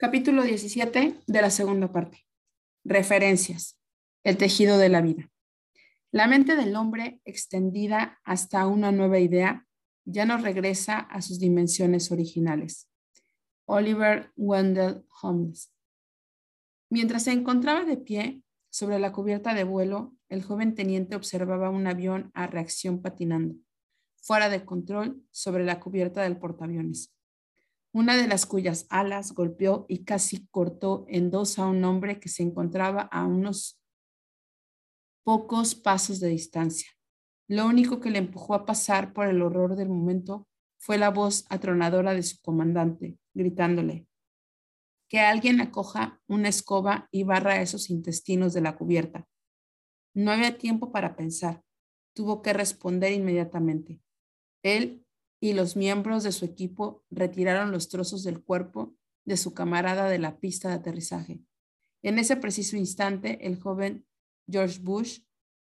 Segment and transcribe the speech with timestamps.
[0.00, 2.26] Capítulo 17 de la segunda parte.
[2.84, 3.78] Referencias.
[4.24, 5.30] El tejido de la vida.
[6.10, 9.66] La mente del hombre, extendida hasta una nueva idea,
[10.06, 12.88] ya no regresa a sus dimensiones originales.
[13.66, 15.70] Oliver Wendell Holmes.
[16.88, 21.86] Mientras se encontraba de pie sobre la cubierta de vuelo, el joven teniente observaba un
[21.86, 23.54] avión a reacción patinando,
[24.22, 27.12] fuera de control sobre la cubierta del portaaviones
[27.92, 32.28] una de las cuyas alas golpeó y casi cortó en dos a un hombre que
[32.28, 33.80] se encontraba a unos
[35.24, 36.90] pocos pasos de distancia.
[37.48, 40.46] Lo único que le empujó a pasar por el horror del momento
[40.78, 44.06] fue la voz atronadora de su comandante, gritándole,
[45.08, 49.26] que alguien acoja una escoba y barra esos intestinos de la cubierta.
[50.14, 51.62] No había tiempo para pensar.
[52.14, 54.00] Tuvo que responder inmediatamente.
[54.62, 55.04] Él
[55.40, 60.18] y los miembros de su equipo retiraron los trozos del cuerpo de su camarada de
[60.18, 61.40] la pista de aterrizaje.
[62.02, 64.06] En ese preciso instante, el joven
[64.48, 65.20] George Bush,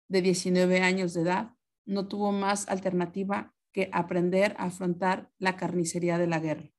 [0.07, 1.53] de 19 años de edad,
[1.85, 6.71] no tuvo más alternativa que aprender a afrontar la carnicería de la guerra.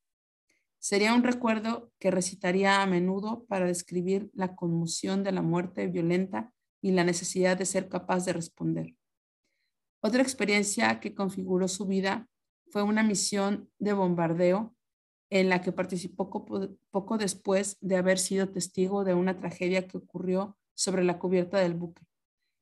[0.78, 6.53] Sería un recuerdo que recitaría a menudo para describir la conmoción de la muerte violenta
[6.81, 8.94] y la necesidad de ser capaz de responder.
[10.00, 12.28] Otra experiencia que configuró su vida
[12.70, 14.75] fue una misión de bombardeo
[15.31, 20.56] en la que participó poco, después de haber sido testigo de una tragedia que ocurrió
[20.75, 22.03] sobre la cubierta del buque.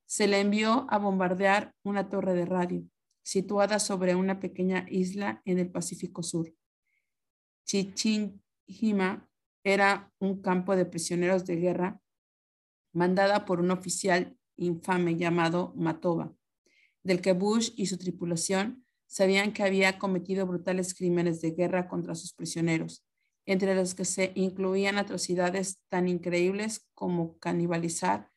[0.07, 2.83] Se le envió a bombardear una torre de radio
[3.23, 6.53] situada sobre una pequeña isla en el Pacífico Sur.
[7.65, 9.27] Chichinjima
[9.63, 12.01] era un campo de prisioneros de guerra
[12.93, 16.33] mandada por un oficial infame llamado Matoba,
[17.03, 22.15] del que Bush y su tripulación sabían que había cometido brutales crímenes de guerra contra
[22.15, 23.05] sus prisioneros,
[23.45, 28.31] entre los que se incluían atrocidades tan increíbles como canibalizar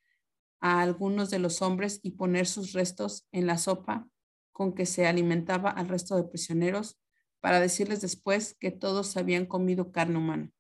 [0.61, 4.09] a algunos de los hombres y poner sus restos en la sopa
[4.53, 6.99] con que se alimentaba al resto de prisioneros
[7.41, 10.53] para decirles después que todos habían comido carne humana.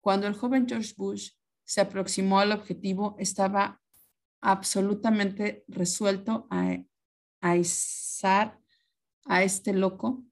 [0.00, 1.30] Cuando el joven George Bush
[1.64, 3.80] se aproximó al objetivo, estaba
[4.40, 6.76] absolutamente resuelto a,
[7.40, 7.56] a
[9.28, 10.24] a este loco,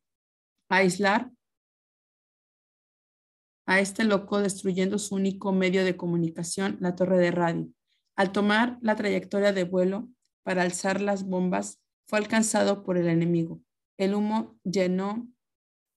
[0.69, 1.31] aislar
[3.67, 7.69] a este loco destruyendo su único medio de comunicación, la torre de radio.
[8.17, 10.09] Al tomar la trayectoria de vuelo
[10.43, 13.61] para alzar las bombas, fue alcanzado por el enemigo.
[13.99, 15.29] El humo llenó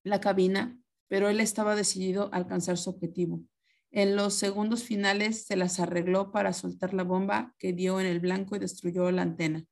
[0.04, 0.78] la cabina,
[1.08, 3.44] pero él estaba decidido a alcanzar su objetivo.
[3.92, 8.20] En los segundos finales se las arregló para soltar la bomba que dio en el
[8.20, 9.66] blanco y destruyó la antena.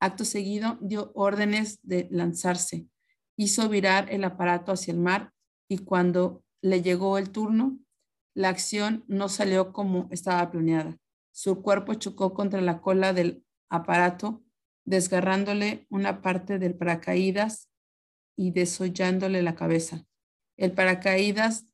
[0.00, 2.86] Acto seguido, dio órdenes de lanzarse,
[3.36, 5.32] hizo virar el aparato hacia el mar
[5.68, 7.78] y cuando le llegó el turno,
[8.34, 10.96] la acción no salió como estaba planeada.
[11.32, 14.42] Su cuerpo chocó contra la cola del aparato,
[14.84, 17.70] desgarrándole una parte del paracaídas
[18.36, 20.04] y desollándole la cabeza.
[20.56, 21.66] El paracaídas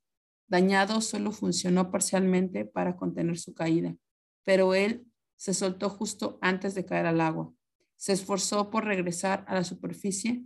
[0.48, 3.94] dañado solo funcionó parcialmente para contener su caída,
[4.44, 5.06] pero él
[5.36, 7.52] se soltó justo antes de caer al agua.
[8.04, 10.44] Se esforzó por regresar a la superficie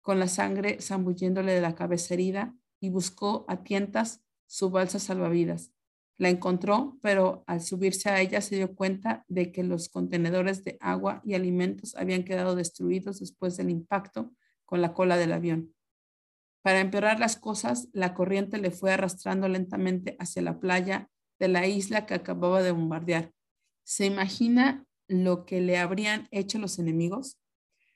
[0.00, 5.72] con la sangre zambulléndole de la cabeza herida y buscó a tientas su balsa salvavidas.
[6.18, 10.76] La encontró, pero al subirse a ella se dio cuenta de que los contenedores de
[10.78, 14.32] agua y alimentos habían quedado destruidos después del impacto
[14.64, 15.74] con la cola del avión.
[16.62, 21.10] Para empeorar las cosas, la corriente le fue arrastrando lentamente hacia la playa
[21.40, 23.32] de la isla que acababa de bombardear.
[23.82, 27.38] ¿Se imagina lo que le habrían hecho los enemigos?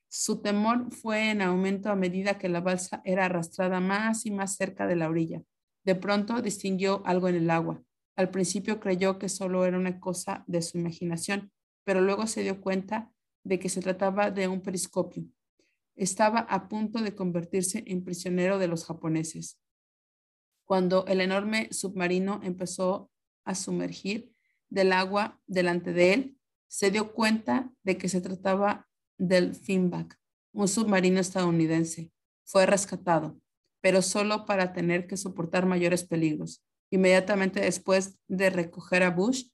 [0.09, 4.57] Su temor fue en aumento a medida que la balsa era arrastrada más y más
[4.57, 5.43] cerca de la orilla.
[5.85, 7.83] De pronto distinguió algo en el agua.
[8.17, 11.53] Al principio creyó que solo era una cosa de su imaginación,
[11.85, 15.25] pero luego se dio cuenta de que se trataba de un periscopio.
[15.97, 19.61] Estaba a punto de convertirse en prisionero de los japoneses.
[20.65, 23.11] Cuando el enorme submarino empezó
[23.45, 24.33] a sumergir
[24.71, 26.39] del agua delante de él,
[26.69, 28.89] se dio cuenta de que se trataba
[29.19, 30.19] del Finback,
[30.53, 32.13] un submarino estadounidense.
[32.45, 33.41] Fue rescatado,
[33.81, 36.65] pero solo para tener que soportar mayores peligros.
[36.91, 39.49] Inmediatamente después de recoger a Bush,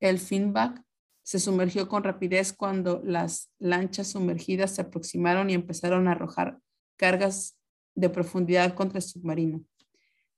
[0.00, 0.82] el Finback
[1.22, 6.58] se sumergió con rapidez cuando las lanchas sumergidas se aproximaron y empezaron a arrojar
[6.96, 7.58] cargas
[7.94, 9.64] de profundidad contra el submarino,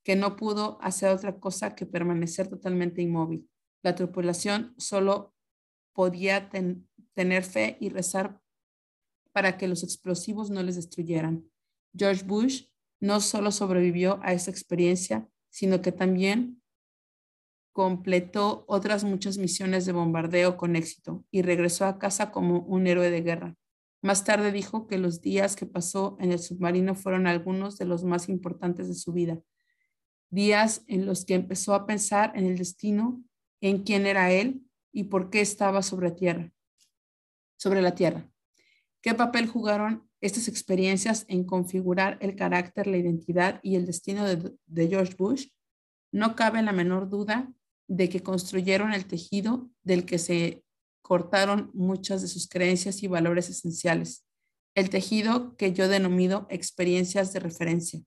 [0.02, 3.48] que no pudo hacer otra cosa que permanecer totalmente inmóvil.
[3.82, 5.34] La tripulación solo
[5.92, 6.50] podía
[7.14, 8.40] tener fe y rezar
[9.32, 11.48] para que los explosivos no les destruyeran.
[11.96, 12.64] George Bush
[13.00, 16.62] no solo sobrevivió a esa experiencia, sino que también
[17.72, 23.10] completó otras muchas misiones de bombardeo con éxito y regresó a casa como un héroe
[23.10, 23.56] de guerra.
[24.02, 28.02] Más tarde dijo que los días que pasó en el submarino fueron algunos de los
[28.02, 29.40] más importantes de su vida.
[30.30, 33.22] Días en los que empezó a pensar en el destino,
[33.60, 36.52] en quién era él y por qué estaba sobre tierra,
[37.56, 38.30] sobre la tierra.
[39.02, 44.88] ¿Qué papel jugaron estas experiencias en configurar el carácter, la identidad y el destino de,
[44.88, 45.48] George Bush?
[46.12, 47.52] No cabe la menor duda
[47.88, 50.64] de que construyeron el tejido del que se
[51.02, 54.26] cortaron muchas de sus creencias y valores esenciales,
[54.74, 58.00] el tejido que yo denomino experiencias de referencia.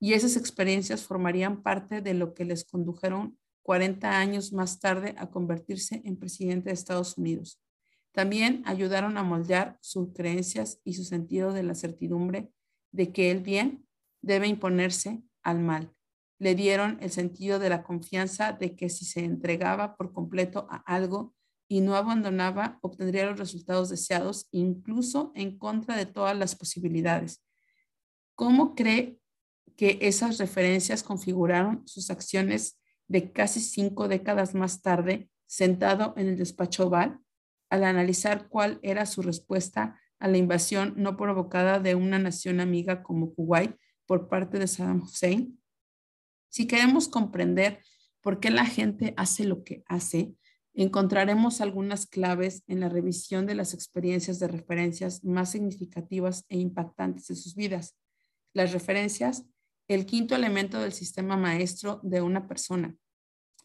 [0.00, 5.30] Y esas experiencias formarían parte de lo que les condujeron 40 años más tarde a
[5.30, 7.60] convertirse en presidente de Estados Unidos.
[8.12, 12.52] También ayudaron a moldear sus creencias y su sentido de la certidumbre
[12.92, 13.88] de que el bien
[14.22, 15.92] debe imponerse al mal.
[16.38, 20.76] Le dieron el sentido de la confianza de que si se entregaba por completo a
[20.76, 21.34] algo,
[21.66, 27.42] y no abandonaba, obtendría los resultados deseados, incluso en contra de todas las posibilidades.
[28.34, 29.18] ¿Cómo cree
[29.74, 32.78] que esas referencias configuraron sus acciones
[33.08, 37.20] de casi cinco décadas más tarde, sentado en el despacho Oval,
[37.70, 43.02] al analizar cuál era su respuesta a la invasión no provocada de una nación amiga
[43.02, 45.60] como Kuwait por parte de Saddam Hussein?
[46.48, 47.80] Si queremos comprender
[48.20, 50.34] por qué la gente hace lo que hace,
[50.72, 57.28] encontraremos algunas claves en la revisión de las experiencias de referencias más significativas e impactantes
[57.28, 57.96] de sus vidas.
[58.52, 59.44] Las referencias,
[59.88, 62.96] el quinto elemento del sistema maestro de una persona,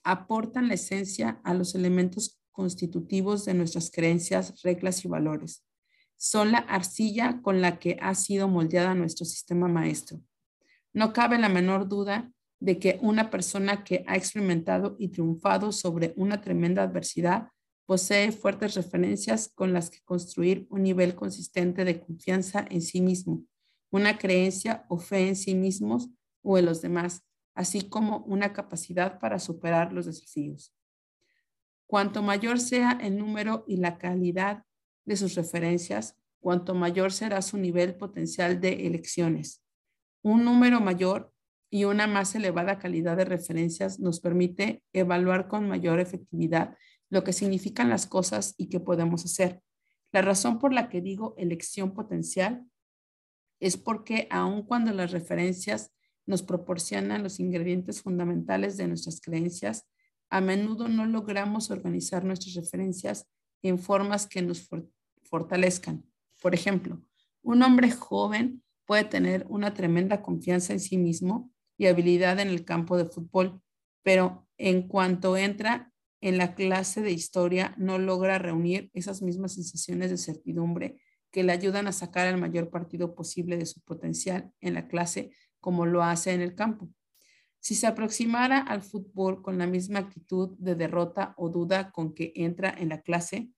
[0.03, 5.65] aportan la esencia a los elementos constitutivos de nuestras creencias, reglas y valores.
[6.17, 10.21] Son la arcilla con la que ha sido moldeada nuestro sistema maestro.
[10.91, 16.13] No cabe la menor duda de que una persona que ha experimentado y triunfado sobre
[16.17, 17.49] una tremenda adversidad
[17.85, 23.45] posee fuertes referencias con las que construir un nivel consistente de confianza en sí mismo,
[23.91, 26.09] una creencia o fe en sí mismos
[26.41, 27.23] o en los demás,
[27.55, 30.73] así como una capacidad para superar los desafíos.
[31.87, 34.63] Cuanto mayor sea el número y la calidad
[35.05, 39.63] de sus referencias, cuanto mayor será su nivel potencial de elecciones.
[40.21, 41.33] Un número mayor
[41.71, 46.77] y una más elevada calidad de referencias nos permite evaluar con mayor efectividad
[47.09, 49.61] lo que significan las cosas y qué podemos hacer.
[50.11, 52.65] La razón por la que digo elección potencial
[53.59, 55.91] es porque aun cuando las referencias
[56.25, 59.87] nos proporcionan los ingredientes fundamentales de nuestras creencias,
[60.29, 63.27] a menudo no logramos organizar nuestras referencias
[63.63, 64.69] en formas que nos
[65.23, 66.05] fortalezcan.
[66.41, 67.01] Por ejemplo,
[67.41, 72.63] un hombre joven puede tener una tremenda confianza en sí mismo y habilidad en el
[72.63, 73.61] campo de fútbol,
[74.03, 75.91] pero en cuanto entra
[76.21, 81.51] en la clase de historia no logra reunir esas mismas sensaciones de certidumbre que le
[81.51, 86.03] ayudan a sacar el mayor partido posible de su potencial en la clase como lo
[86.03, 86.89] hace en el campo.
[87.59, 92.31] Si se aproximara al fútbol con la misma actitud de derrota o duda con que
[92.35, 93.51] entra en la clase,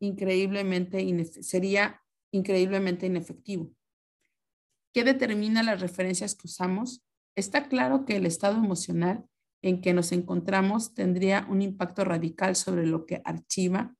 [0.00, 3.72] increíblemente sería increíblemente inefectivo.
[4.92, 7.04] ¿Qué determina las referencias que usamos?
[7.36, 9.24] Está claro que el estado emocional
[9.62, 13.96] en que nos encontramos tendría un impacto radical sobre lo que archiva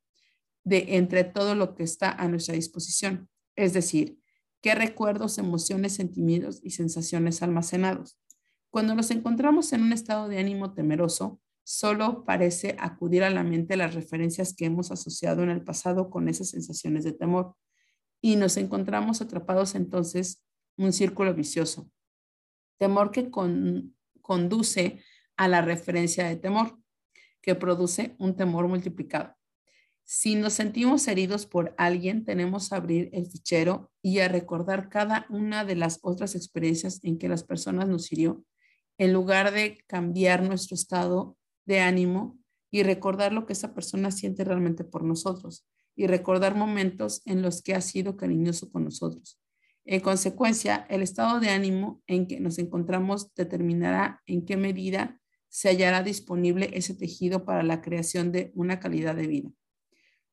[0.68, 4.18] de entre todo lo que está a nuestra disposición, es decir,
[4.60, 8.18] qué recuerdos, emociones, sentimientos y sensaciones almacenados.
[8.70, 13.76] Cuando nos encontramos en un estado de ánimo temeroso, solo parece acudir a la mente
[13.76, 17.56] las referencias que hemos asociado en el pasado con esas sensaciones de temor
[18.20, 20.44] y nos encontramos atrapados entonces
[20.76, 21.90] un círculo vicioso.
[22.78, 23.30] Temor que
[24.20, 25.02] conduce
[25.36, 26.78] a la referencia de temor,
[27.40, 29.37] que produce un temor multiplicado.
[30.10, 35.26] Si nos sentimos heridos por alguien, tenemos que abrir el fichero y a recordar cada
[35.28, 38.42] una de las otras experiencias en que las personas nos hirió,
[38.96, 41.36] en lugar de cambiar nuestro estado
[41.66, 42.38] de ánimo
[42.70, 47.60] y recordar lo que esa persona siente realmente por nosotros y recordar momentos en los
[47.60, 49.38] que ha sido cariñoso con nosotros.
[49.84, 55.68] En consecuencia, el estado de ánimo en que nos encontramos determinará en qué medida se
[55.68, 59.50] hallará disponible ese tejido para la creación de una calidad de vida.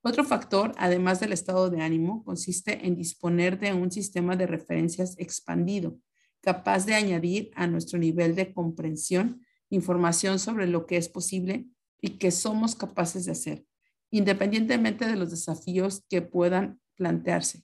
[0.08, 5.16] Otro factor, además del estado de ánimo, consiste en disponer de un sistema de referencias
[5.18, 5.98] expandido,
[6.42, 11.66] capaz de añadir a nuestro nivel de comprensión información sobre lo que es posible
[12.00, 13.66] y que somos capaces de hacer,
[14.12, 17.64] independientemente de los desafíos que puedan plantearse.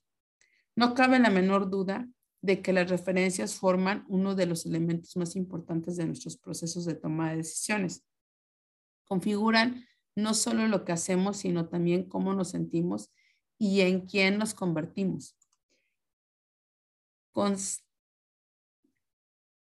[0.75, 2.09] No cabe la menor duda
[2.41, 6.95] de que las referencias forman uno de los elementos más importantes de nuestros procesos de
[6.95, 8.03] toma de decisiones.
[9.05, 13.11] Configuran no solo lo que hacemos, sino también cómo nos sentimos
[13.57, 15.35] y en quién nos convertimos.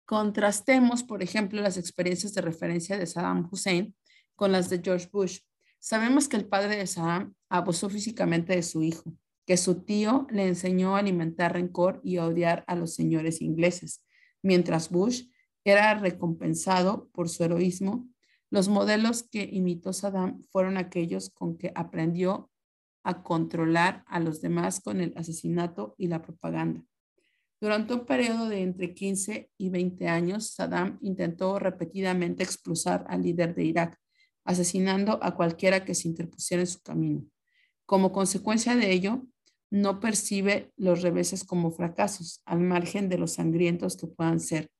[0.09, 3.95] contrastemos, por ejemplo, las experiencias de referencia de Saddam Hussein
[4.37, 5.40] con las de George Bush.
[5.81, 9.12] Sabemos que el padre de Saddam abusó físicamente de su hijo,
[9.45, 14.02] que su tío le enseñó a alimentar rencor y a odiar a los señores ingleses,
[14.43, 15.25] mientras Bush
[15.64, 18.09] era recompensado por su heroísmo.
[18.50, 22.50] Los modelos que imitó Saddam fueron aquellos con que aprendió
[23.02, 26.85] a controlar a los demás con el asesinato y la propaganda.
[27.61, 33.55] Durante un periodo de entre 15 y 20 años, Saddam intentó repetidamente expulsar al líder
[33.55, 33.99] de Irak,
[34.45, 37.25] asesinando a cualquiera que se interpusiera en su camino.
[37.85, 39.26] Como consecuencia de ello,
[39.71, 44.71] no percibe los reveses como fracasos, al margen de los sangrientos que puedan ser.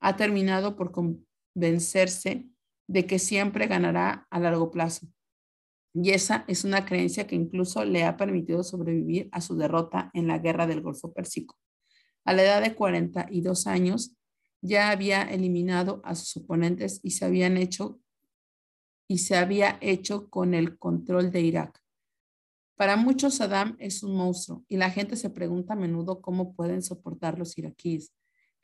[0.00, 2.46] Ha terminado por convencerse
[2.88, 5.06] de que siempre ganará a largo plazo.
[5.94, 10.26] Y esa es una creencia que incluso le ha permitido sobrevivir a su derrota en
[10.26, 11.56] la guerra del Golfo Pérsico.
[12.24, 14.16] A la edad de 42 años,
[14.60, 18.00] ya había eliminado a sus oponentes y se habían hecho
[19.08, 21.80] y se había hecho con el control de Irak.
[22.76, 26.82] Para muchos, Saddam es un monstruo y la gente se pregunta a menudo cómo pueden
[26.82, 28.12] soportar los iraquíes.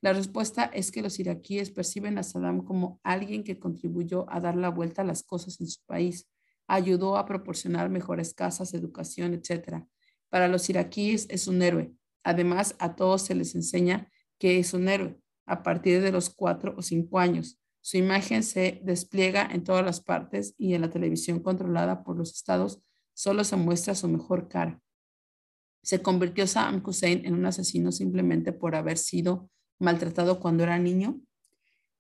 [0.05, 4.55] La respuesta es que los iraquíes perciben a Saddam como alguien que contribuyó a dar
[4.55, 6.29] la vuelta a las cosas en su país,
[6.67, 9.87] ayudó a proporcionar mejores casas, educación, etc.
[10.29, 11.95] Para los iraquíes es un héroe.
[12.23, 16.75] Además, a todos se les enseña que es un héroe a partir de los cuatro
[16.77, 17.59] o cinco años.
[17.81, 22.35] Su imagen se despliega en todas las partes y en la televisión controlada por los
[22.35, 22.83] estados
[23.15, 24.83] solo se muestra su mejor cara.
[25.83, 31.21] ¿Se convirtió Saddam Hussein en un asesino simplemente por haber sido maltratado cuando era niño?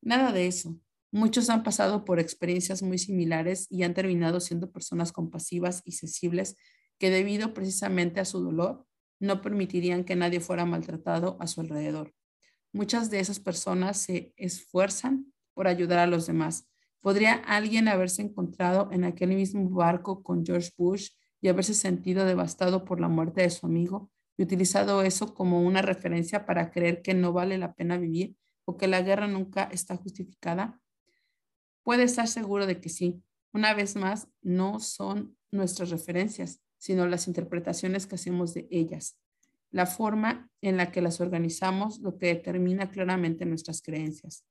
[0.02, 0.78] Nada de eso.
[1.10, 6.56] Muchos han pasado por experiencias muy similares y han terminado siendo personas compasivas y sensibles
[6.98, 8.86] que debido precisamente a su dolor
[9.20, 12.12] no permitirían que nadie fuera maltratado a su alrededor.
[12.72, 16.68] Muchas de esas personas se esfuerzan por ayudar a los demás,
[17.04, 21.10] ¿Podría alguien haberse encontrado en aquel mismo barco con George Bush
[21.42, 25.82] y haberse sentido devastado por la muerte de su amigo y utilizado eso como una
[25.82, 29.96] referencia para creer que no vale la pena vivir o que la guerra nunca está
[29.96, 30.80] justificada?
[31.82, 33.22] Puede estar seguro de que sí.
[33.52, 39.18] Una vez más, no son nuestras referencias, sino las interpretaciones que hacemos de ellas.
[39.70, 44.44] La forma en la que las organizamos lo que determina claramente nuestras creencias.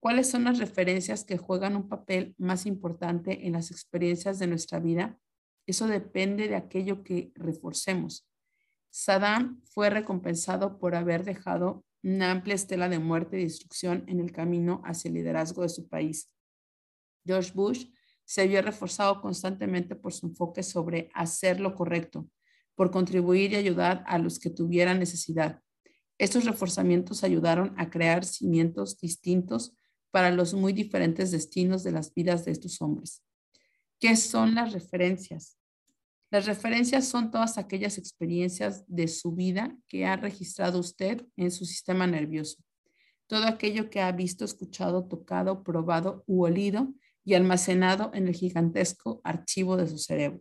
[0.00, 4.80] ¿Cuáles son las referencias que juegan un papel más importante en las experiencias de nuestra
[4.80, 5.18] vida?
[5.66, 8.26] Eso depende de aquello que reforcemos.
[8.92, 14.32] Saddam fue recompensado por haber dejado una amplia estela de muerte y destrucción en el
[14.32, 16.30] camino hacia el liderazgo de su país.
[17.24, 17.86] George Bush
[18.24, 22.28] se vio reforzado constantemente por su enfoque sobre hacer lo correcto,
[22.74, 25.62] por contribuir y ayudar a los que tuvieran necesidad.
[26.18, 29.74] Estos reforzamientos ayudaron a crear cimientos distintos
[30.10, 33.22] para los muy diferentes destinos de las vidas de estos hombres.
[33.98, 35.56] ¿Qué son las referencias?
[36.32, 41.66] Las referencias son todas aquellas experiencias de su vida que ha registrado usted en su
[41.66, 42.56] sistema nervioso.
[43.26, 49.20] Todo aquello que ha visto, escuchado, tocado, probado u olido y almacenado en el gigantesco
[49.24, 50.40] archivo de su cerebro.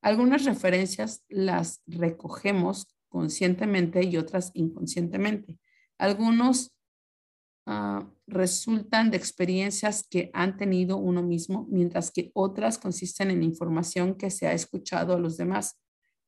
[0.00, 5.56] Algunas referencias las recogemos conscientemente y otras inconscientemente.
[5.98, 6.72] Algunos
[7.64, 14.14] Ah, resultan de experiencias que han tenido uno mismo, mientras que otras consisten en información
[14.14, 15.80] que se ha escuchado a los demás.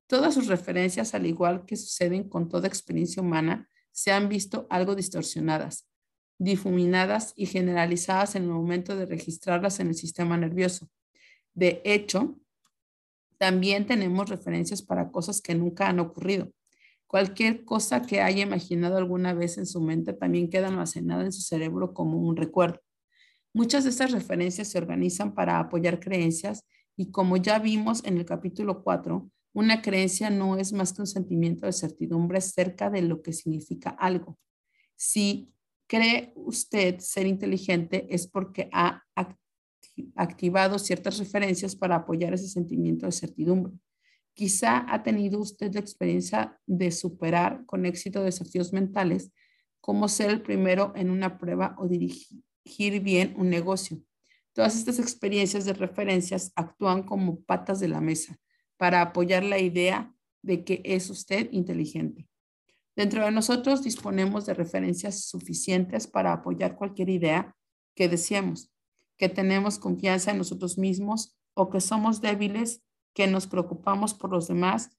[0.06, 4.94] Todas sus referencias, al igual que suceden con toda experiencia humana, se han visto algo
[4.94, 5.88] distorsionadas,
[6.38, 10.90] difuminadas y generalizadas en el momento de registrarlas en el sistema nervioso.
[11.54, 12.38] De hecho,
[13.38, 16.52] también tenemos referencias para cosas que nunca han ocurrido.
[17.06, 21.42] Cualquier cosa que haya imaginado alguna vez en su mente también queda almacenada en su
[21.42, 22.80] cerebro como un recuerdo.
[23.52, 28.24] Muchas de estas referencias se organizan para apoyar creencias y como ya vimos en el
[28.24, 33.22] capítulo 4, una creencia no es más que un sentimiento de certidumbre cerca de lo
[33.22, 34.36] que significa algo.
[34.96, 35.52] Si
[35.86, 39.04] cree usted ser inteligente es porque ha
[40.16, 43.72] activado ciertas referencias para apoyar ese sentimiento de certidumbre.
[44.34, 49.32] Quizá ha tenido usted la experiencia de superar con éxito desafíos mentales,
[49.80, 54.02] como ser el primero en una prueba o dirigir bien un negocio.
[54.52, 58.38] Todas estas experiencias de referencias actúan como patas de la mesa
[58.76, 62.28] para apoyar la idea de que es usted inteligente.
[62.96, 67.56] Dentro de nosotros disponemos de referencias suficientes para apoyar cualquier idea
[67.96, 68.70] que deseemos,
[69.16, 72.82] que tenemos confianza en nosotros mismos o que somos débiles,
[73.14, 74.90] que nos preocupamos por los demás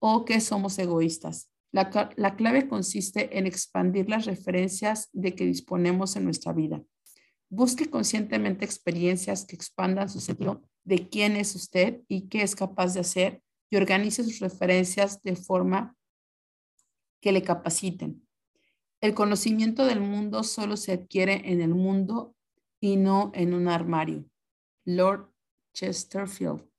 [0.00, 1.50] o que somos egoístas.
[1.72, 1.90] La,
[2.36, 6.82] clave consiste en expandir las referencias de que disponemos en nuestra vida.
[7.48, 12.94] Busque conscientemente experiencias que expandan su sentido de quién es usted y qué es capaz
[12.94, 15.96] de hacer y organice sus referencias de forma
[17.20, 18.26] que le capaciten.
[19.00, 22.34] El conocimiento del mundo solo se adquiere en el mundo
[22.80, 24.24] y no en un armario.
[24.84, 25.30] Lord
[25.72, 26.69] Chesterfield.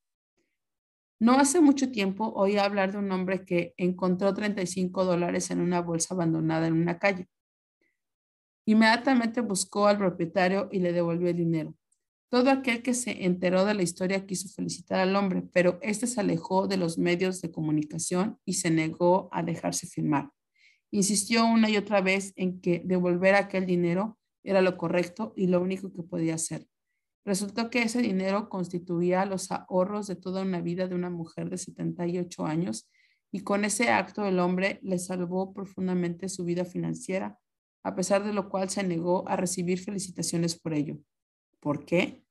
[1.22, 5.80] No hace mucho tiempo oí hablar de un hombre que encontró 35 dólares en una
[5.80, 7.28] bolsa abandonada en una calle.
[8.66, 11.76] Inmediatamente buscó al propietario y le devolvió el dinero.
[12.30, 16.20] Todo aquel que se enteró de la historia quiso felicitar al hombre, pero éste se
[16.20, 20.32] alejó de los medios de comunicación y se negó a dejarse firmar.
[20.90, 25.62] Insistió una y otra vez en que devolver aquel dinero era lo correcto y lo
[25.62, 26.71] único que podía hacer.
[27.24, 31.58] Resultó que ese dinero constituía los ahorros de toda una vida de una mujer de
[31.58, 32.90] 78 años
[33.32, 37.40] y con ese acto el hombre le salvó profundamente su vida financiera,
[37.84, 40.98] a pesar de lo cual se negó a recibir felicitaciones por ello.
[41.60, 42.24] ¿Por qué?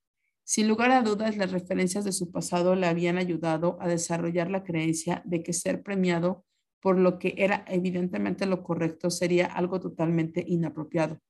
[0.44, 4.64] Sin lugar a dudas, las referencias de su pasado le habían ayudado a desarrollar la
[4.64, 6.44] creencia de que ser premiado
[6.80, 11.20] por lo que era evidentemente lo correcto sería algo totalmente inapropiado.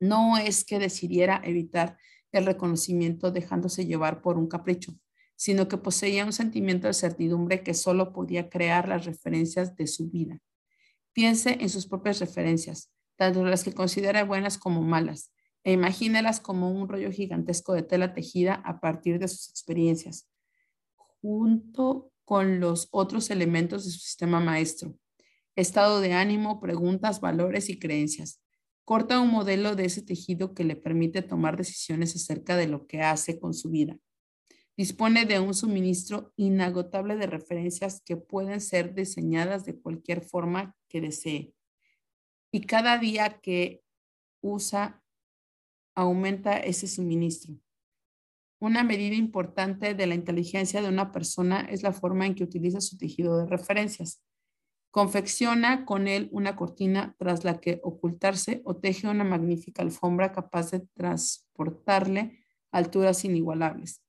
[0.00, 1.96] No es que decidiera evitar
[2.38, 4.94] el reconocimiento dejándose llevar por un capricho,
[5.36, 10.10] sino que poseía un sentimiento de certidumbre que solo podía crear las referencias de su
[10.10, 10.40] vida.
[11.12, 15.32] Piense en sus propias referencias, tanto las que considera buenas como malas,
[15.64, 20.28] e imagínelas como un rollo gigantesco de tela tejida a partir de sus experiencias,
[20.94, 24.94] junto con los otros elementos de su sistema maestro,
[25.56, 28.43] estado de ánimo, preguntas, valores y creencias.
[28.84, 33.00] Corta un modelo de ese tejido que le permite tomar decisiones acerca de lo que
[33.00, 33.98] hace con su vida.
[34.76, 41.00] Dispone de un suministro inagotable de referencias que pueden ser diseñadas de cualquier forma que
[41.00, 41.54] desee.
[42.52, 43.82] Y cada día que
[44.42, 45.02] usa,
[45.94, 47.54] aumenta ese suministro.
[48.58, 52.80] Una medida importante de la inteligencia de una persona es la forma en que utiliza
[52.80, 54.23] su tejido de referencias.
[54.94, 60.70] Confecciona con él una cortina tras la que ocultarse o teje una magnífica alfombra capaz
[60.70, 62.38] de transportarle
[62.70, 64.04] alturas inigualables.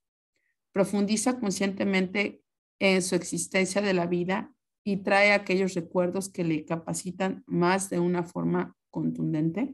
[0.71, 2.43] Profundiza conscientemente
[2.77, 7.99] en su existencia de la vida y trae aquellos recuerdos que le capacitan más de
[7.99, 9.73] una forma contundente.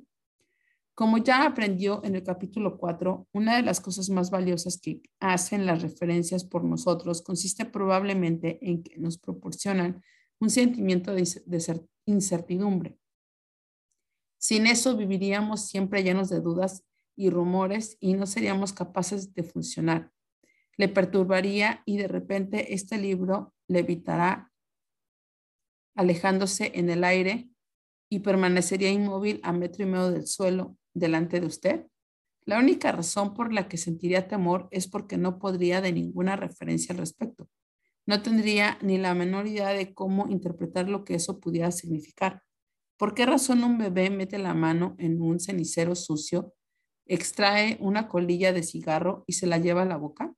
[0.96, 5.66] Como ya aprendió en el capítulo 4, una de las cosas más valiosas que hacen
[5.66, 10.02] las referencias por nosotros consiste probablemente en que nos proporcionan
[10.42, 12.98] un sentimiento de, incertidumbre.
[14.40, 16.84] Sin eso viviríamos siempre llenos de dudas
[17.16, 20.12] y rumores y no seríamos capaces de funcionar.
[20.78, 24.52] Le perturbaría y de repente este libro le evitará
[25.96, 27.52] alejándose en el aire
[28.10, 31.88] y permanecería inmóvil a metro y medio del suelo delante de usted.
[32.46, 36.94] La única razón por la que sentiría temor es porque no podría de ninguna referencia
[36.94, 37.48] al respecto.
[38.12, 42.44] No tendría ni la menor idea de cómo interpretar lo que eso pudiera significar.
[42.98, 46.54] ¿Por qué razón un bebé mete la mano en un cenicero sucio,
[47.06, 50.36] extrae una colilla de cigarro y se la lleva a la boca?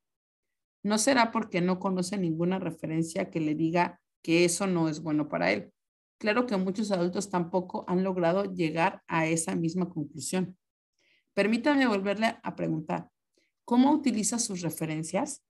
[0.83, 5.27] ¿No será porque no conoce ninguna referencia que le diga que eso no es bueno
[5.27, 5.73] para él?
[6.19, 10.59] Claro que muchos adultos tampoco han logrado llegar a esa misma conclusión.
[11.33, 13.09] Permítame volverle a preguntar,
[13.65, 15.43] ¿cómo utiliza sus referencias?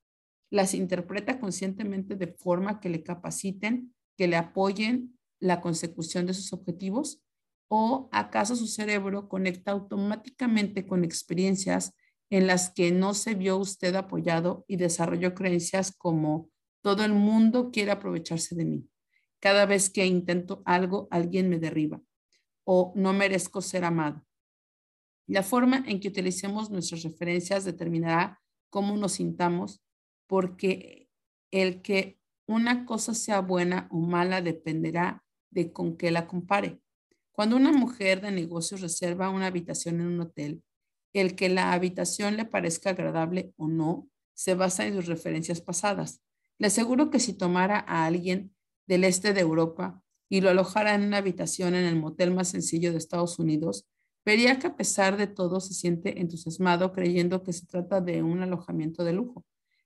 [0.53, 6.53] Las interpreta conscientemente de forma que le capaciten, que le apoyen la consecución de sus
[6.53, 7.23] objetivos?
[7.69, 11.95] ¿O acaso su cerebro conecta automáticamente con experiencias
[12.29, 16.51] en las que no se vio usted apoyado y desarrolló creencias como
[16.83, 18.87] todo el mundo quiere aprovecharse de mí?
[19.39, 21.99] Cada vez que intento algo, alguien me derriba
[22.63, 24.23] o no merezco ser amado.
[25.25, 28.39] La forma en que utilicemos nuestras referencias determinará
[28.69, 29.82] cómo nos sintamos
[30.27, 31.09] porque
[31.51, 36.81] el que una cosa sea buena o mala dependerá de con qué la compare.
[37.31, 40.63] Cuando una mujer de negocios reserva una habitación en un hotel,
[41.13, 46.21] el que la habitación le parezca agradable o no se basa en sus referencias pasadas.
[46.57, 48.53] Le aseguro que si tomara a alguien
[48.87, 52.91] del este de Europa y lo alojara en una habitación en el motel más sencillo
[52.91, 53.85] de Estados Unidos,
[54.25, 58.41] vería que a pesar de todo se siente entusiasmado creyendo que se trata de un
[58.41, 59.45] alojamiento de lujo.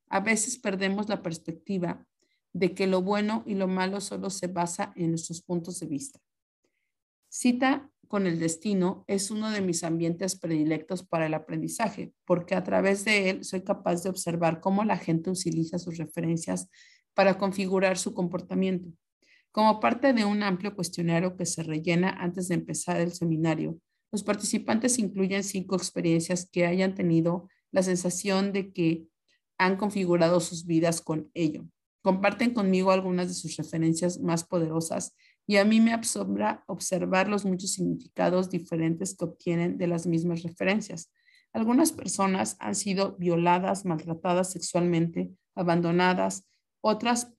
[0.10, 2.06] A veces perdemos la perspectiva
[2.54, 6.20] de que lo bueno y lo malo solo se basa en nuestros puntos de vista.
[7.30, 12.63] Cita con el destino es uno de mis ambientes predilectos para el aprendizaje, porque a
[12.63, 16.70] través de él soy capaz de observar cómo la gente utiliza sus referencias
[17.13, 18.89] para configurar su comportamiento.
[19.52, 23.78] Como parte de un amplio cuestionario que se rellena antes de empezar el seminario,
[24.12, 29.08] los participantes incluyen cinco experiencias que hayan tenido la sensación de que
[29.58, 31.65] han configurado sus vidas con ello.
[32.02, 35.15] Comparten conmigo algunas de sus referencias más poderosas
[35.46, 40.43] y a mí me asombra observar los muchos significados diferentes que obtienen de las mismas
[40.43, 41.12] referencias.
[41.54, 46.46] Algunas personas han sido violadas, maltratadas sexualmente, abandonadas,
[46.82, 47.34] otras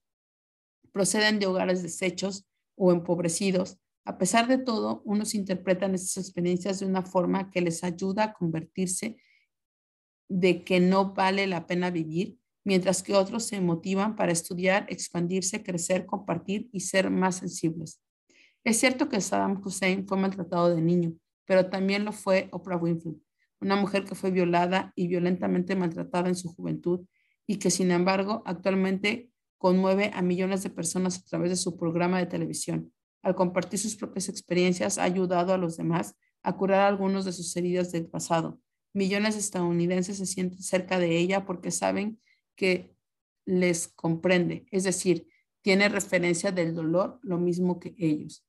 [0.92, 3.78] proceden de hogares deshechos o empobrecidos.
[4.04, 8.32] A pesar de todo, unos interpretan estas experiencias de una forma que les ayuda a
[8.32, 9.18] convertirse
[10.28, 15.62] de que no vale la pena vivir, mientras que otros se motivan para estudiar, expandirse,
[15.62, 18.00] crecer, compartir y ser más sensibles.
[18.64, 21.14] Es cierto que Saddam Hussein fue maltratado de niño,
[21.46, 23.16] pero también lo fue Oprah Winfrey,
[23.60, 27.06] una mujer que fue violada y violentamente maltratada en su juventud
[27.46, 32.18] y que sin embargo actualmente conmueve a millones de personas a través de su programa
[32.18, 32.92] de televisión.
[33.22, 37.56] Al compartir sus propias experiencias, ha ayudado a los demás a curar algunas de sus
[37.56, 38.60] heridas del pasado.
[38.92, 42.20] Millones de estadounidenses se sienten cerca de ella porque saben
[42.56, 42.94] que
[43.44, 45.26] les comprende, es decir,
[45.62, 48.44] tiene referencia del dolor lo mismo que ellos.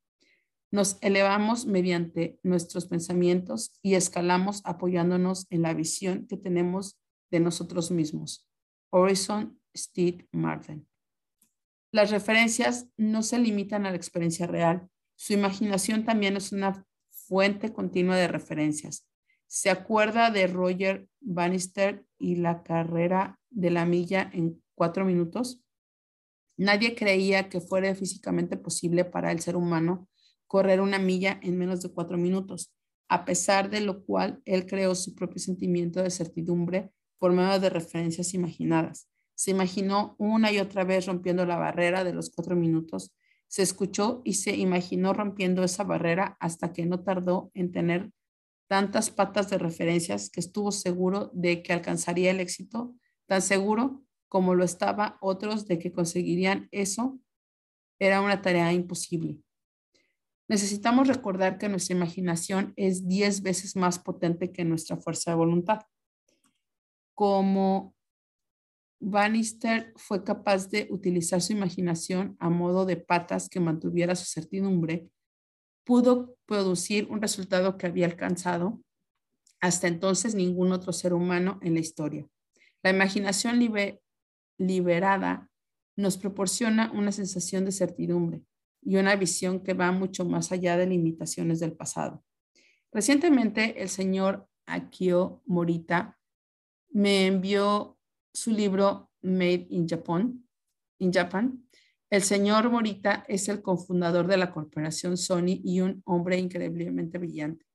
[0.72, 7.00] Nos elevamos mediante nuestros pensamientos y escalamos apoyándonos en la visión que tenemos
[7.32, 8.48] de nosotros mismos.
[8.92, 10.88] Horizon Steve Martin.
[11.92, 14.88] Las referencias no se limitan a la experiencia real.
[15.16, 19.09] Su imaginación también es una fuente continua de referencias.
[19.52, 25.64] Se acuerda de Roger Bannister y la carrera de la milla en cuatro minutos.
[26.56, 30.08] Nadie creía que fuera físicamente posible para el ser humano
[30.46, 32.76] correr una milla en menos de cuatro minutos,
[33.08, 37.72] a pesar de lo cual él creó su propio sentimiento de certidumbre por medio de
[37.72, 39.10] referencias imaginadas.
[39.34, 43.16] Se imaginó una y otra vez rompiendo la barrera de los cuatro minutos.
[43.48, 48.12] Se escuchó y se imaginó rompiendo esa barrera hasta que no tardó en tener
[48.70, 54.54] tantas patas de referencias que estuvo seguro de que alcanzaría el éxito, tan seguro como
[54.54, 57.20] lo estaba otros de que conseguirían eso.
[58.00, 59.40] Era una tarea imposible.
[60.48, 65.80] Necesitamos recordar que nuestra imaginación es diez veces más potente que nuestra fuerza de voluntad.
[67.16, 67.96] Como
[69.00, 75.10] Bannister fue capaz de utilizar su imaginación a modo de patas que mantuviera su certidumbre,
[75.90, 78.80] pudo producir un resultado que había alcanzado
[79.60, 82.28] hasta entonces ningún otro ser humano en la historia.
[82.84, 83.58] La imaginación
[84.60, 85.50] liberada
[85.96, 88.44] nos proporciona una sensación de certidumbre
[88.84, 92.24] y una visión que va mucho más allá de limitaciones del pasado.
[92.92, 96.20] Recientemente, el señor Akio Morita
[96.92, 97.98] me envió
[98.32, 100.48] su libro Made in Japan.
[101.00, 101.68] In Japan.
[102.10, 107.66] El señor Morita es el cofundador de la corporación Sony y un hombre increíblemente brillante.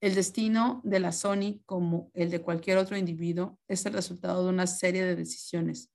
[0.00, 4.50] El destino de la Sony, como el de cualquier otro individuo, es el resultado de
[4.50, 5.90] una serie de decisiones.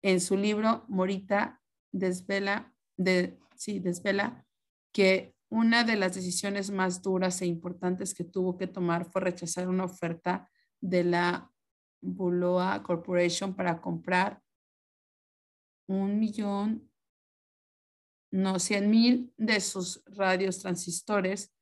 [0.00, 1.60] En su libro, Morita
[1.92, 4.46] desvela, de, sí, desvela
[4.90, 9.68] que una de las decisiones más duras e importantes que tuvo que tomar fue rechazar
[9.68, 10.48] una oferta
[10.80, 11.52] de la
[12.00, 14.42] Buloa Corporation para comprar
[15.86, 16.91] un millón,
[18.32, 21.54] no, cien mil de sus radios transistores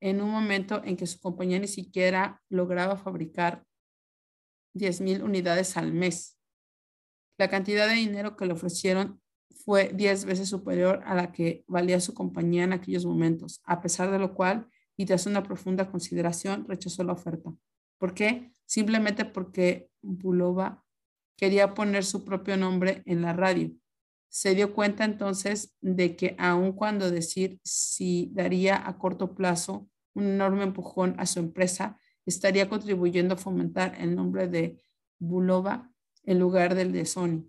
[0.00, 3.64] en un momento en que su compañía ni siquiera lograba fabricar
[4.74, 6.38] 10 mil unidades al mes.
[7.38, 9.20] La cantidad de dinero que le ofrecieron
[9.64, 14.10] fue 10 veces superior a la que valía su compañía en aquellos momentos, a pesar
[14.10, 17.52] de lo cual, y tras una profunda consideración, rechazó la oferta.
[17.98, 18.52] ¿Por qué?
[18.64, 20.84] Simplemente porque Bulova
[21.36, 23.72] quería poner su propio nombre en la radio.
[24.32, 30.24] Se dio cuenta entonces de que aun cuando decir si daría a corto plazo un
[30.24, 34.82] enorme empujón a su empresa, estaría contribuyendo a fomentar el nombre de
[35.18, 35.92] Bulova
[36.22, 37.44] en lugar del de Sony.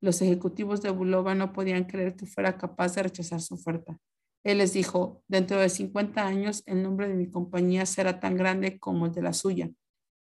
[0.00, 4.00] Los ejecutivos de Bulova no podían creer que fuera capaz de rechazar su oferta.
[4.44, 8.78] Él les dijo, dentro de 50 años el nombre de mi compañía será tan grande
[8.78, 9.70] como el de la suya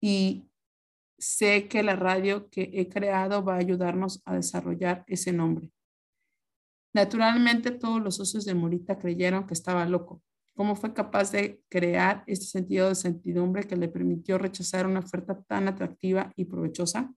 [0.01, 0.49] y
[1.17, 5.71] sé que la radio que he creado va a ayudarnos a desarrollar ese nombre.
[6.97, 10.23] Naturalmente, todos los socios de Morita creyeron que estaba loco.
[10.55, 15.39] ¿Cómo fue capaz de crear este sentido de certidumbre que le permitió rechazar una oferta
[15.43, 17.13] tan atractiva y provechosa?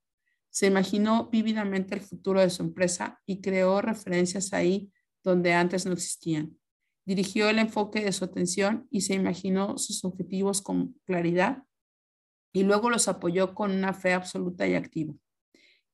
[0.50, 4.92] Se imaginó vívidamente el futuro de su empresa y creó referencias ahí
[5.24, 6.58] donde antes no existían.
[7.06, 11.62] Dirigió el enfoque de su atención y se imaginó sus objetivos con claridad
[12.52, 15.14] y luego los apoyó con una fe absoluta y activa.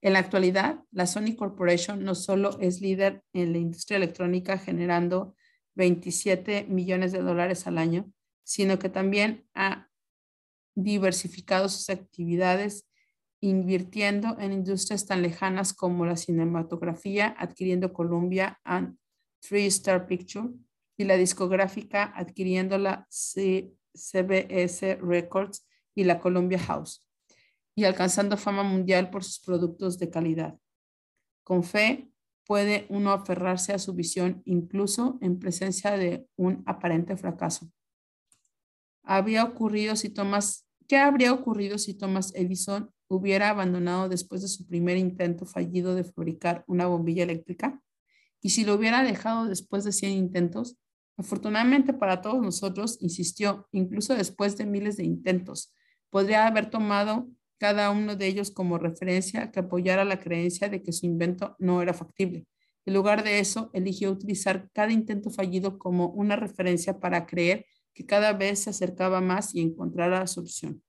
[0.07, 5.35] En la actualidad, la Sony Corporation no solo es líder en la industria electrónica generando
[5.75, 8.09] 27 millones de dólares al año,
[8.45, 9.88] sino que también ha
[10.77, 12.88] diversificado sus actividades
[13.40, 18.97] invirtiendo en industrias tan lejanas como la cinematografía, adquiriendo Columbia and
[19.40, 20.51] Three Star Picture
[20.97, 25.66] y la discográfica adquiriendo la CBS Records
[25.97, 27.06] y la Columbia House
[27.77, 30.59] y alcanzando fama mundial por sus productos de calidad.
[31.45, 32.11] Con fe
[32.45, 37.71] puede uno aferrarse a su visión incluso en presencia de un aparente fracaso.
[39.05, 44.67] Había ocurrido si Thomas, ¿Qué habría ocurrido si Thomas Edison hubiera abandonado después de su
[44.67, 47.81] primer intento fallido de fabricar una bombilla eléctrica?
[48.41, 50.77] Y si lo hubiera dejado después de 100 intentos,
[51.17, 55.75] afortunadamente para todos nosotros, insistió, incluso después de miles de intentos,
[56.11, 60.92] podría haber tomado cada uno de ellos como referencia que apoyara la creencia de que
[60.92, 62.47] su invento no era factible.
[62.85, 68.07] En lugar de eso, eligió utilizar cada intento fallido como una referencia para creer que
[68.07, 70.83] cada vez se acercaba más y encontrara la solución.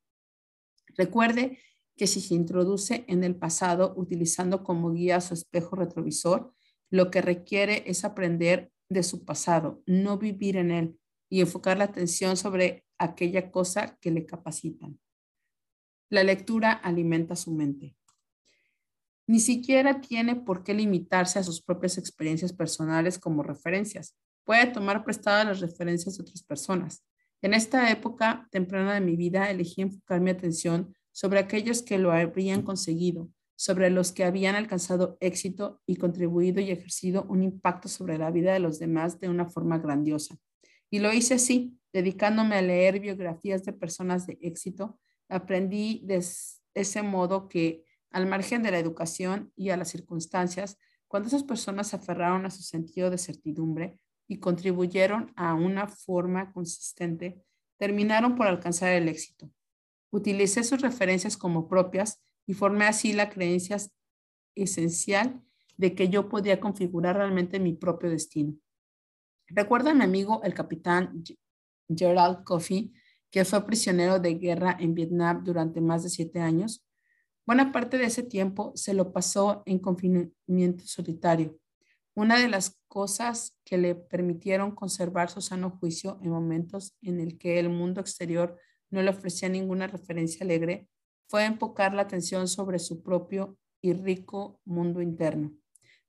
[0.95, 1.57] Recuerde
[1.95, 6.53] que si se introduce en el pasado utilizando como guía su espejo retrovisor,
[6.89, 10.99] lo que requiere es aprender de su pasado, no vivir en él
[11.29, 14.99] y enfocar la atención sobre aquella cosa que le capacitan.
[16.09, 17.97] La lectura alimenta su mente.
[19.27, 24.15] Ni siquiera tiene por qué limitarse a sus propias experiencias personales como referencias.
[24.45, 27.03] Puede tomar prestadas las referencias de otras personas.
[27.41, 32.13] En esta época temprana de mi vida elegí enfocar mi atención sobre aquellos que lo
[32.13, 38.17] habrían conseguido, sobre los que habían alcanzado éxito y contribuido y ejercido un impacto sobre
[38.17, 40.37] la vida de los demás de una forma grandiosa.
[40.89, 44.97] Y lo hice así, dedicándome a leer biografías de personas de éxito
[45.29, 46.23] Aprendí de
[46.73, 51.89] ese modo que al margen de la educación y a las circunstancias, cuando esas personas
[51.89, 57.43] se aferraron a su sentido de certidumbre y contribuyeron a una forma consistente,
[57.77, 59.51] terminaron por alcanzar el éxito.
[60.09, 63.77] Utilicé sus referencias como propias y formé así la creencia
[64.55, 65.41] esencial
[65.77, 68.55] de que yo podía configurar realmente mi propio destino.
[69.47, 71.23] Recuerda a mi amigo el capitán
[71.87, 72.93] Gerald Coffey
[73.37, 76.83] que fue prisionero de guerra en Vietnam durante más de siete años,
[77.45, 81.55] buena parte de ese tiempo se lo pasó en confinamiento solitario.
[82.15, 87.37] Una de las cosas que le permitieron conservar su sano juicio en momentos en el
[87.37, 88.57] que el mundo exterior
[88.89, 90.89] no le ofrecía ninguna referencia alegre
[91.27, 95.53] fue enfocar la atención sobre su propio y rico mundo interno.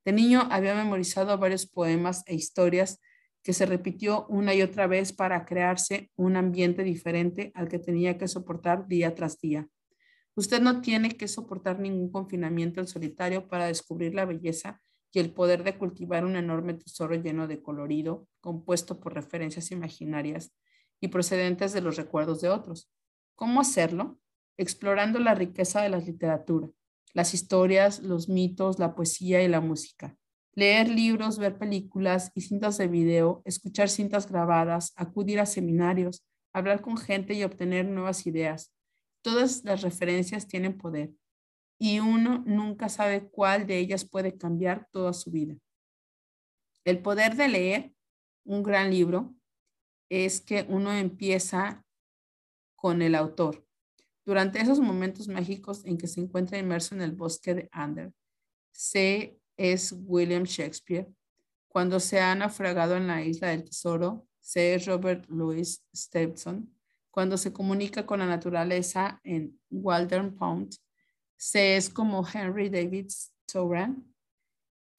[0.03, 2.99] De niño había memorizado varios poemas e historias
[3.49, 8.19] que se repitió una y otra vez para crearse un ambiente diferente al que tenía
[8.19, 9.67] que soportar día tras día.
[10.35, 14.83] Usted no tiene que soportar ningún confinamiento en solitario para descubrir la belleza
[15.13, 20.55] y el poder de cultivar un enorme tesoro lleno de colorido, compuesto por referencias imaginarias
[21.01, 22.93] y procedentes de los recuerdos de otros.
[23.35, 24.19] ¿Cómo hacerlo?
[24.59, 26.69] Explorando la riqueza de la literatura,
[27.15, 30.19] las historias, los mitos, la poesía y la música
[30.59, 36.83] leer libros, ver películas y cintas de video, escuchar cintas grabadas, acudir a seminarios, hablar
[36.83, 38.75] con gente y obtener nuevas ideas.
[39.23, 41.13] Todas las referencias tienen poder
[41.79, 45.55] y uno nunca sabe cuál de ellas puede cambiar toda su vida.
[46.85, 47.93] El poder de leer
[48.45, 49.37] un gran libro
[50.11, 51.85] es que uno empieza
[52.75, 53.65] con el autor.
[54.27, 58.13] Durante esos momentos mágicos en que se encuentra inmerso en el bosque de Ander,
[58.73, 61.07] se es William Shakespeare.
[61.69, 66.73] Cuando se ha naufragado en la isla del tesoro, se es Robert Louis Stevenson.
[67.11, 70.75] Cuando se comunica con la naturaleza en Walden Pond,
[71.37, 73.09] se es como Henry David
[73.47, 73.97] Thoreau.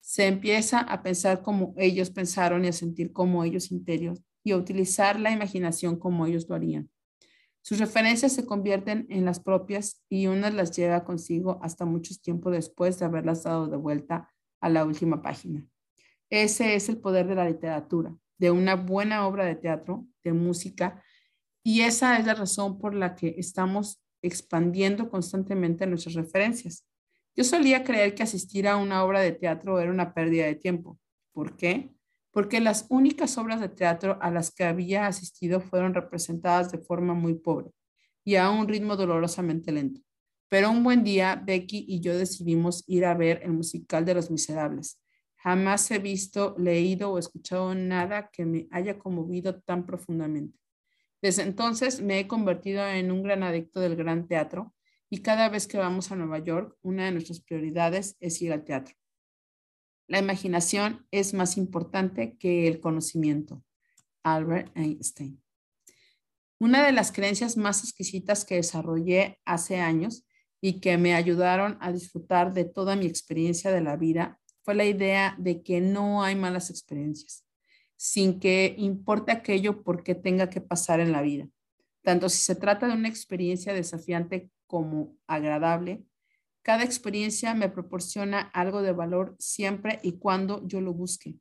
[0.02, 4.58] Se empieza a pensar como ellos pensaron y a sentir como ellos interior y a
[4.58, 6.90] utilizar la imaginación como ellos lo harían.
[7.62, 12.50] Sus referencias se convierten en las propias y unas las lleva consigo hasta mucho tiempo
[12.50, 14.30] después de haberlas dado de vuelta
[14.62, 15.66] a la última página.
[16.30, 21.04] Ese es el poder de la literatura, de una buena obra de teatro, de música,
[21.64, 26.86] y esa es la razón por la que estamos expandiendo constantemente nuestras referencias.
[27.36, 31.00] Yo solía creer que asistir a una obra de teatro era una pérdida de tiempo.
[31.32, 31.92] ¿Por qué?
[32.32, 37.14] Porque las únicas obras de teatro a las que había asistido fueron representadas de forma
[37.14, 37.72] muy pobre
[38.24, 40.02] y a un ritmo dolorosamente lento.
[40.50, 44.32] Pero un buen día, Becky y yo decidimos ir a ver el musical de Los
[44.32, 45.00] Miserables.
[45.38, 50.58] Jamás he visto, leído o escuchado nada que me haya conmovido tan profundamente.
[51.22, 54.74] Desde entonces me he convertido en un gran adicto del gran teatro
[55.10, 58.64] y cada vez que vamos a Nueva York, una de nuestras prioridades es ir al
[58.64, 58.96] teatro.
[60.08, 63.64] La imaginación es más importante que el conocimiento.
[64.24, 65.42] Albert Einstein.
[66.60, 70.26] Una de las creencias más exquisitas que desarrollé hace años
[70.62, 74.86] y que me ayudaron a disfrutar de toda mi experiencia de la vida fue la
[74.86, 77.46] idea de que no hay malas experiencias,
[77.96, 81.48] sin que importe aquello por qué tenga que pasar en la vida.
[82.04, 86.04] Tanto si se trata de una experiencia desafiante como agradable,
[86.62, 91.40] cada experiencia me proporciona algo de valor siempre y cuando yo lo busque.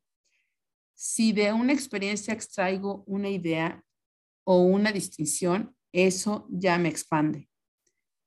[0.95, 3.83] Si de una experiencia extraigo una idea
[4.43, 7.49] o una distinción, eso ya me expande.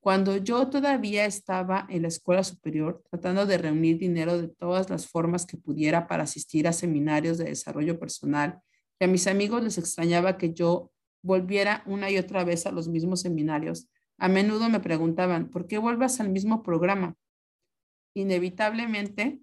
[0.03, 5.07] Cuando yo todavía estaba en la escuela superior tratando de reunir dinero de todas las
[5.07, 8.61] formas que pudiera para asistir a seminarios de desarrollo personal,
[8.99, 10.91] y a mis amigos les extrañaba que yo
[11.23, 13.89] volviera una y otra vez a los mismos seminarios,
[14.19, 17.15] a menudo me preguntaban, ¿por qué vuelvas al mismo programa?
[18.17, 19.41] Inevitablemente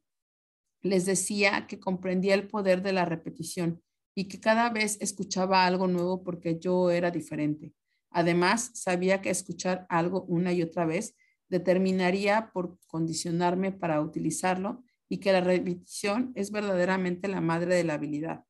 [0.82, 3.82] les decía que comprendía el poder de la repetición
[4.13, 7.74] y que cada vez escuchaba algo nuevo porque yo era diferente.
[8.12, 11.15] Además, sabía que escuchar algo una y otra vez
[11.50, 17.95] determinaría por condicionarme para utilizarlo y que la repetición es verdaderamente la madre de la
[17.95, 18.45] habilidad.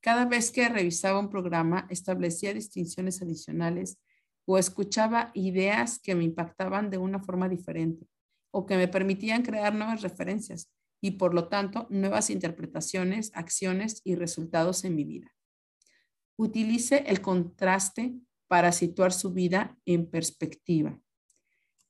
[0.00, 3.98] Cada vez que revisaba un programa, establecía distinciones adicionales
[4.44, 8.08] o escuchaba ideas que me impactaban de una forma diferente
[8.50, 14.16] o que me permitían crear nuevas referencias y por lo tanto nuevas interpretaciones, acciones y
[14.16, 15.32] resultados en mi vida.
[16.36, 18.14] Utilice el contraste
[18.52, 21.00] para situar su vida en perspectiva.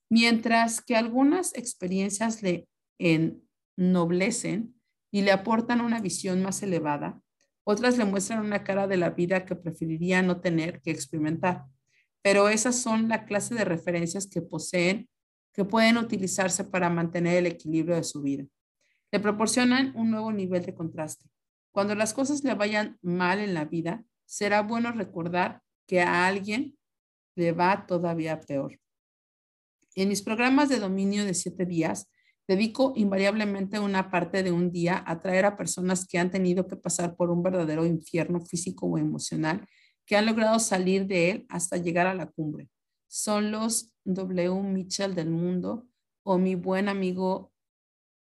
[0.09, 2.69] Mientras que algunas experiencias le
[3.01, 4.73] ennoblecen
[5.11, 7.21] y le aportan una visión más elevada,
[7.65, 11.65] otras le muestran una cara de la vida que preferiría no tener que experimentar.
[12.23, 15.09] Pero esas son la clase de referencias que poseen,
[15.53, 18.45] que pueden utilizarse para mantener el equilibrio de su vida.
[19.11, 21.29] Le proporcionan un nuevo nivel de contraste.
[21.73, 26.77] Cuando las cosas le vayan mal en la vida, será bueno recordar que a alguien
[27.37, 28.79] le va todavía peor.
[29.95, 32.09] En mis programas de dominio de siete días,
[32.49, 36.77] dedico invariablemente una parte de un día a traer a personas que han tenido que
[36.77, 39.67] pasar por un verdadero infierno físico o emocional,
[40.07, 42.69] que han logrado salir de él hasta llegar a la cumbre.
[43.09, 44.63] Son los W.
[44.63, 45.87] Mitchell del mundo
[46.25, 47.53] o mi buen amigo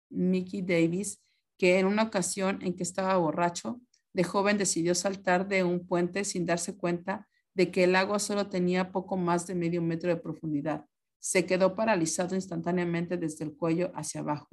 [0.09, 1.23] Mickey Davis,
[1.57, 3.81] que en una ocasión en que estaba borracho,
[4.13, 8.47] de joven decidió saltar de un puente sin darse cuenta de que el agua solo
[8.47, 10.85] tenía poco más de medio metro de profundidad.
[11.19, 14.49] Se quedó paralizado instantáneamente desde el cuello hacia abajo.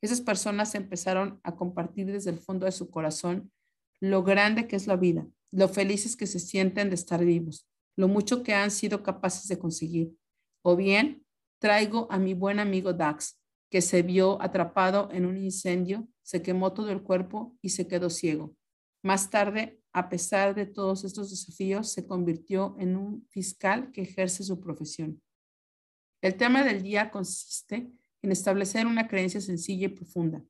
[0.00, 3.52] Esas personas empezaron a compartir desde el fondo de su corazón
[4.00, 8.08] lo grande que es la vida, lo felices que se sienten de estar vivos, lo
[8.08, 10.16] mucho que han sido capaces de conseguir.
[10.62, 11.24] O bien,
[11.58, 13.38] traigo a mi buen amigo Dax,
[13.70, 18.08] que se vio atrapado en un incendio, se quemó todo el cuerpo y se quedó
[18.08, 18.56] ciego.
[19.02, 24.44] Más tarde a pesar de todos estos desafíos, se convirtió en un fiscal que ejerce
[24.44, 25.20] su profesión.
[26.22, 27.90] El tema del día consiste
[28.22, 30.44] en establecer una creencia sencilla y profunda.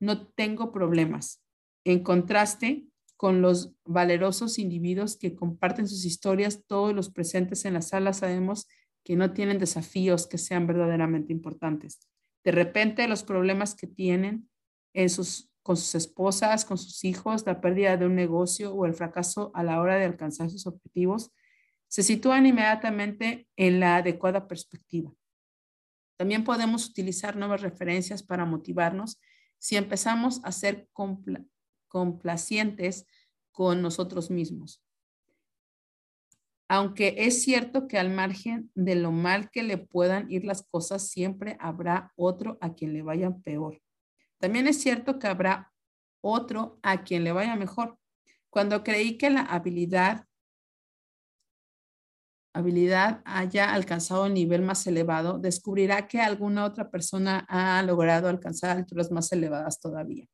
[0.00, 1.44] No tengo problemas.
[1.84, 7.82] En contraste con los valerosos individuos que comparten sus historias, todos los presentes en la
[7.82, 8.66] sala sabemos
[9.04, 12.00] que no tienen desafíos que sean verdaderamente importantes.
[12.44, 14.48] De repente, los problemas que tienen
[14.94, 18.94] en sus con sus esposas, con sus hijos, la pérdida de un negocio o el
[18.94, 21.30] fracaso a la hora de alcanzar sus objetivos,
[21.86, 25.14] se sitúan inmediatamente en la adecuada perspectiva.
[26.16, 29.20] También podemos utilizar nuevas referencias para motivarnos
[29.60, 30.88] si empezamos a ser
[31.86, 33.06] complacientes
[33.52, 34.84] con nosotros mismos.
[36.66, 41.06] Aunque es cierto que al margen de lo mal que le puedan ir las cosas,
[41.06, 43.80] siempre habrá otro a quien le vayan peor.
[44.40, 45.72] También es cierto que habrá
[46.22, 47.98] otro a quien le vaya mejor.
[48.48, 50.26] Cuando creí que la habilidad,
[52.54, 58.76] habilidad haya alcanzado un nivel más elevado, descubrirá que alguna otra persona ha logrado alcanzar
[58.76, 60.26] alturas más elevadas todavía.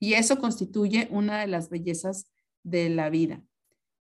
[0.00, 2.30] Y eso constituye una de las bellezas
[2.64, 3.42] de la vida.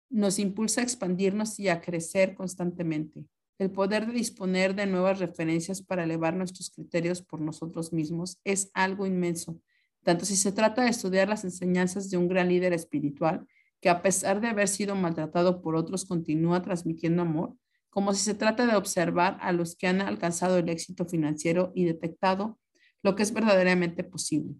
[0.08, 3.26] Nos impulsa a expandirnos y a crecer constantemente.
[3.58, 8.70] El poder de disponer de nuevas referencias para elevar nuestros criterios por nosotros mismos es
[8.74, 9.60] algo inmenso,
[10.02, 13.46] tanto si se trata de estudiar las enseñanzas de un gran líder espiritual
[13.80, 17.54] que a pesar de haber sido maltratado por otros continúa transmitiendo amor,
[17.90, 21.84] como si se trata de observar a los que han alcanzado el éxito financiero y
[21.84, 22.58] detectado
[23.02, 24.54] lo que es verdaderamente posible.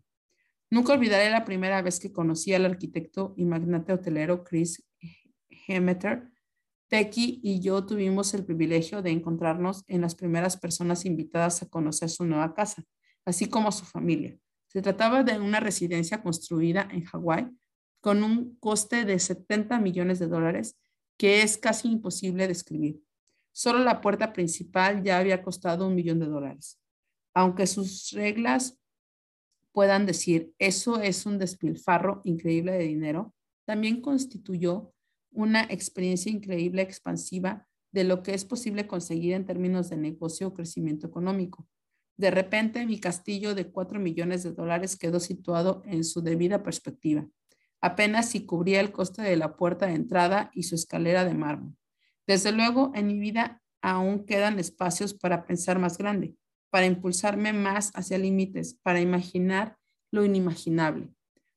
[0.71, 4.83] Nunca olvidaré la primera vez que conocí al arquitecto y magnate hotelero Chris
[5.49, 6.31] Hemeter.
[6.91, 12.09] Becky y yo tuvimos el privilegio de encontrarnos en las primeras personas invitadas a conocer
[12.09, 12.85] su nueva casa,
[13.25, 14.39] así como su familia.
[14.69, 17.49] Se trataba de una residencia construida en Hawái
[18.01, 20.77] con un coste de 70 millones de dólares
[21.17, 23.01] que es casi imposible describir.
[23.53, 26.79] Solo la puerta principal ya había costado un millón de dólares.
[27.35, 28.79] Aunque sus reglas
[29.73, 33.35] puedan decir, eso es un despilfarro increíble de dinero,
[33.65, 34.95] también constituyó
[35.37, 40.55] una experiencia increíble expansiva de lo que es posible conseguir en términos de negocio o
[40.55, 41.69] crecimiento económico.
[42.17, 47.29] De repente, mi castillo de 4 millones de dólares quedó situado en su debida perspectiva,
[47.81, 51.77] apenas si cubría el coste de la puerta de entrada y su escalera de mármol.
[52.27, 56.35] Desde luego, en mi vida aún quedan espacios para pensar más grande,
[56.71, 59.77] para impulsarme más hacia límites, para imaginar
[60.11, 61.15] lo inimaginable.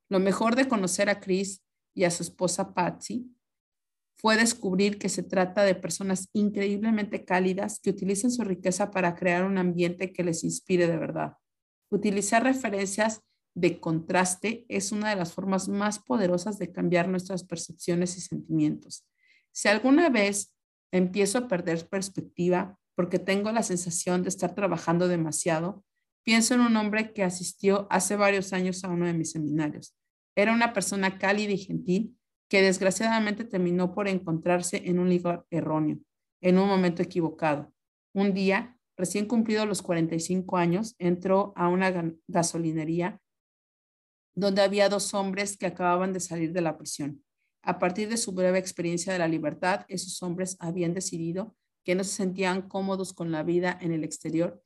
[0.09, 1.63] Lo mejor de conocer a Chris
[1.93, 3.33] y a su esposa Patsy
[4.21, 9.45] fue descubrir que se trata de personas increíblemente cálidas que utilizan su riqueza para crear
[9.45, 11.37] un ambiente que les inspire de verdad.
[11.89, 13.21] Utilizar referencias
[13.55, 19.07] de contraste es una de las formas más poderosas de cambiar nuestras percepciones y sentimientos.
[19.53, 20.53] Si alguna vez
[20.91, 25.85] empiezo a perder perspectiva porque tengo la sensación de estar trabajando demasiado,
[26.25, 29.95] pienso en un hombre que asistió hace varios años a uno de mis seminarios.
[30.35, 32.18] Era una persona cálida y gentil
[32.49, 35.99] que desgraciadamente terminó por encontrarse en un lugar erróneo,
[36.41, 37.71] en un momento equivocado.
[38.13, 41.93] Un día, recién cumplido los 45 años, entró a una
[42.27, 43.21] gasolinería
[44.35, 47.23] donde había dos hombres que acababan de salir de la prisión.
[47.61, 52.03] A partir de su breve experiencia de la libertad, esos hombres habían decidido que no
[52.03, 54.61] se sentían cómodos con la vida en el exterior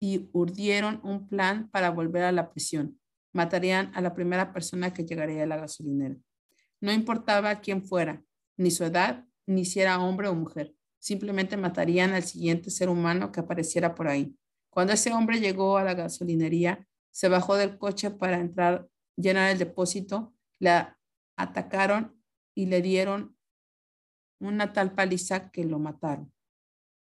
[0.00, 3.00] y urdieron un plan para volver a la prisión.
[3.34, 6.16] Matarían a la primera persona que llegaría a la gasolinera.
[6.80, 8.22] No importaba quién fuera,
[8.56, 10.74] ni su edad, ni si era hombre o mujer.
[10.98, 14.36] Simplemente matarían al siguiente ser humano que apareciera por ahí.
[14.70, 19.58] Cuando ese hombre llegó a la gasolinería, se bajó del coche para entrar, llenar el
[19.58, 20.98] depósito, la
[21.36, 22.20] atacaron
[22.54, 23.36] y le dieron
[24.40, 26.32] una tal paliza que lo mataron.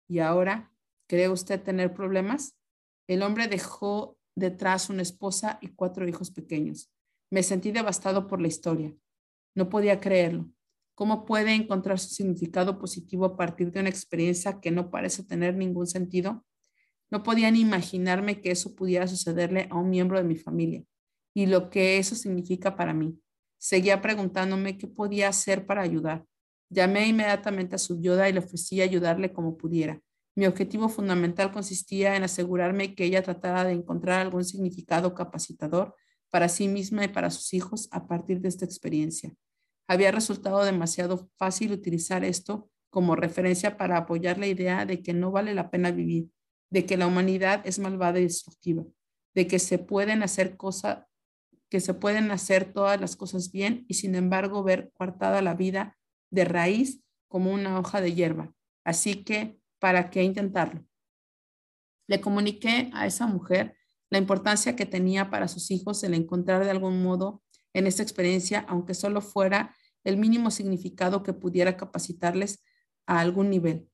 [0.09, 0.73] ¿Y ahora
[1.07, 2.57] cree usted tener problemas?
[3.07, 6.91] El hombre dejó detrás una esposa y cuatro hijos pequeños.
[7.31, 8.95] Me sentí devastado por la historia.
[9.55, 10.51] No podía creerlo.
[10.95, 15.57] ¿Cómo puede encontrar su significado positivo a partir de una experiencia que no parece tener
[15.57, 16.45] ningún sentido?
[17.11, 20.85] No podía ni imaginarme que eso pudiera sucederle a un miembro de mi familia
[21.35, 23.19] y lo que eso significa para mí.
[23.59, 26.25] Seguía preguntándome qué podía hacer para ayudar.
[26.69, 30.01] Llamé inmediatamente a su yoda y le ofrecí ayudarle como pudiera.
[30.37, 35.95] Mi objetivo fundamental consistía en asegurarme que ella tratara de encontrar algún significado capacitador
[36.31, 39.35] para sí misma y para sus hijos a partir de esta experiencia.
[39.89, 45.31] Había resultado demasiado fácil utilizar esto como referencia para apoyar la idea de que no
[45.31, 46.31] vale la pena vivir,
[46.71, 48.85] de que la humanidad es malvada y destructiva,
[49.35, 51.05] de que se pueden hacer cosas
[51.71, 55.97] que se pueden hacer todas las cosas bien y sin embargo ver coartada la vida
[56.31, 58.53] de raíz como una hoja de hierba.
[58.85, 60.85] Así que, ¿para qué intentarlo?
[62.09, 63.77] Le comuniqué a esa mujer
[64.11, 67.43] la importancia que tenía para sus hijos el encontrar de algún modo
[67.73, 72.63] en esta experiencia, aunque solo fuera el mínimo significado que pudiera capacitarles
[73.07, 73.89] a algún nivel.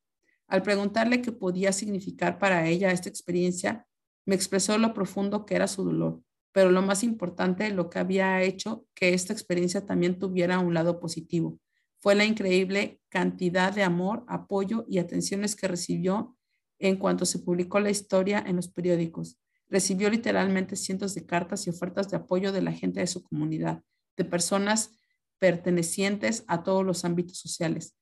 [0.48, 3.86] Al preguntarle qué podía significar para ella esta experiencia,
[4.24, 8.42] me expresó lo profundo que era su dolor, pero lo más importante, lo que había
[8.42, 11.58] hecho que esta experiencia también tuviera un lado positivo,
[11.98, 16.36] fue la increíble cantidad de amor, apoyo y atenciones que recibió
[16.78, 19.38] en cuanto se publicó la historia en los periódicos.
[19.68, 23.82] Recibió literalmente cientos de cartas y ofertas de apoyo de la gente de su comunidad,
[24.16, 24.92] de personas
[25.38, 27.96] pertenecientes a todos los ámbitos sociales.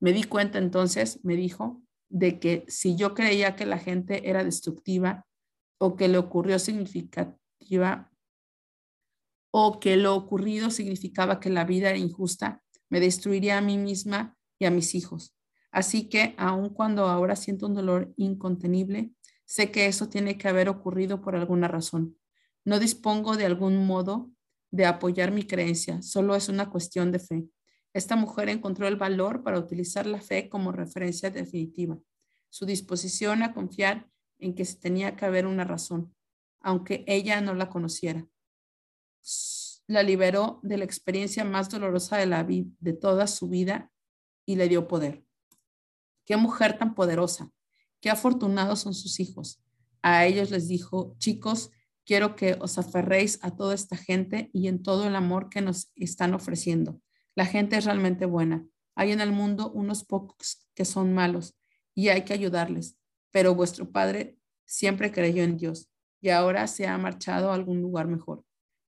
[0.00, 4.44] Me di cuenta entonces, me dijo, de que si yo creía que la gente era
[4.44, 5.26] destructiva
[5.78, 8.10] o que le ocurrió significativa
[9.50, 14.36] o que lo ocurrido significaba que la vida era injusta, me destruiría a mí misma
[14.58, 15.34] y a mis hijos.
[15.70, 19.12] Así que aun cuando ahora siento un dolor incontenible,
[19.48, 22.18] Sé que eso tiene que haber ocurrido por alguna razón.
[22.66, 24.30] No dispongo de algún modo
[24.70, 27.48] de apoyar mi creencia, solo es una cuestión de fe.
[27.94, 31.98] Esta mujer encontró el valor para utilizar la fe como referencia definitiva,
[32.50, 36.14] su disposición a confiar en que se tenía que haber una razón,
[36.60, 38.26] aunque ella no la conociera.
[39.86, 43.90] La liberó de la experiencia más dolorosa de, la de toda su vida
[44.44, 45.24] y le dio poder.
[46.26, 47.50] Qué mujer tan poderosa.
[48.00, 49.62] Qué afortunados son sus hijos.
[50.02, 51.70] A ellos les dijo, chicos,
[52.08, 55.92] Quiero que os aferréis a toda esta gente y en todo el amor que nos
[55.94, 57.02] están ofreciendo.
[57.34, 58.66] La gente es realmente buena.
[58.94, 61.54] Hay en el mundo unos pocos que son malos
[61.94, 62.96] y hay que ayudarles,
[63.30, 65.90] pero vuestro Padre siempre creyó en Dios
[66.22, 68.42] y ahora se ha marchado a algún lugar mejor.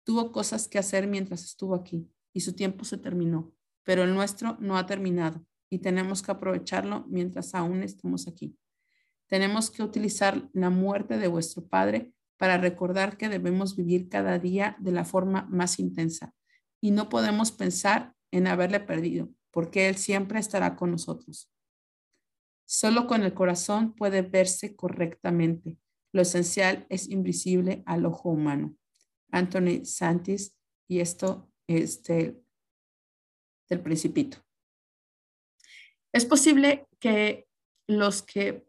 [0.04, 3.52] Tuvo cosas que hacer mientras estuvo aquí y su tiempo se terminó,
[3.82, 8.56] pero el nuestro no ha terminado y tenemos que aprovecharlo mientras aún estamos aquí.
[9.28, 14.76] Tenemos que utilizar la muerte de vuestro Padre para recordar que debemos vivir cada día
[14.80, 16.34] de la forma más intensa
[16.80, 21.50] y no podemos pensar en haberle perdido, porque Él siempre estará con nosotros.
[22.66, 25.78] Solo con el corazón puede verse correctamente.
[26.12, 28.76] Lo esencial es invisible al ojo humano.
[29.30, 30.54] Anthony Santis,
[30.86, 32.42] y esto es del,
[33.68, 34.38] del Principito.
[36.12, 37.48] Es posible que
[37.86, 38.67] los que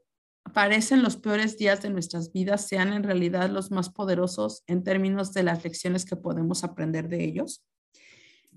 [0.53, 5.33] parecen los peores días de nuestras vidas sean en realidad los más poderosos en términos
[5.33, 7.63] de las lecciones que podemos aprender de ellos?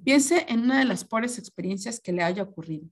[0.04, 2.88] Piense en una de las pobres experiencias que le haya ocurrido.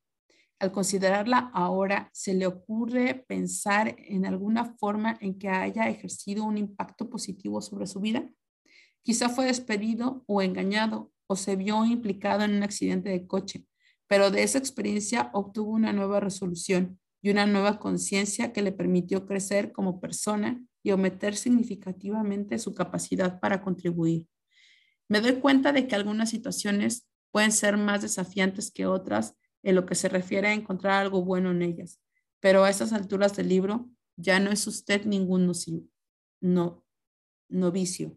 [0.60, 6.58] Al considerarla ahora, ¿se le ocurre pensar en alguna forma en que haya ejercido un
[6.58, 8.30] impacto positivo sobre su vida?
[9.02, 13.66] Quizá fue despedido o engañado o se vio implicado en un accidente de coche,
[14.06, 19.26] pero de esa experiencia obtuvo una nueva resolución y una nueva conciencia que le permitió
[19.26, 24.26] crecer como persona y aumentar significativamente su capacidad para contribuir.
[25.08, 29.84] Me doy cuenta de que algunas situaciones pueden ser más desafiantes que otras en lo
[29.84, 32.00] que se refiere a encontrar algo bueno en ellas,
[32.40, 35.52] pero a estas alturas del libro ya no es usted ningún
[36.40, 36.84] no,
[37.48, 38.16] novicio.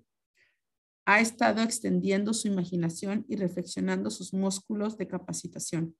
[1.05, 5.97] Ha estado extendiendo su imaginación y reflexionando sus músculos de capacitación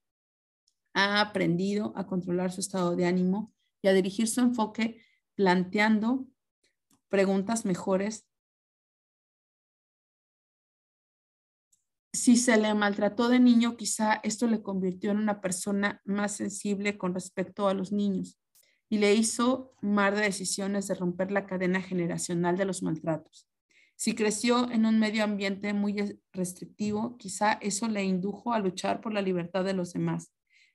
[0.94, 5.02] ha aprendido a controlar su estado de ánimo y a dirigir su enfoque
[5.34, 6.26] planteando
[7.08, 8.26] preguntas mejores.
[12.12, 16.96] Si se le maltrató de niño, quizá esto le convirtió en una persona más sensible
[16.96, 18.38] con respecto a los niños
[18.88, 23.48] y le hizo tomar de decisiones de romper la cadena generacional de los maltratos.
[23.96, 29.12] Si creció en un medio ambiente muy restrictivo, quizá eso le indujo a luchar por
[29.12, 30.33] la libertad de los demás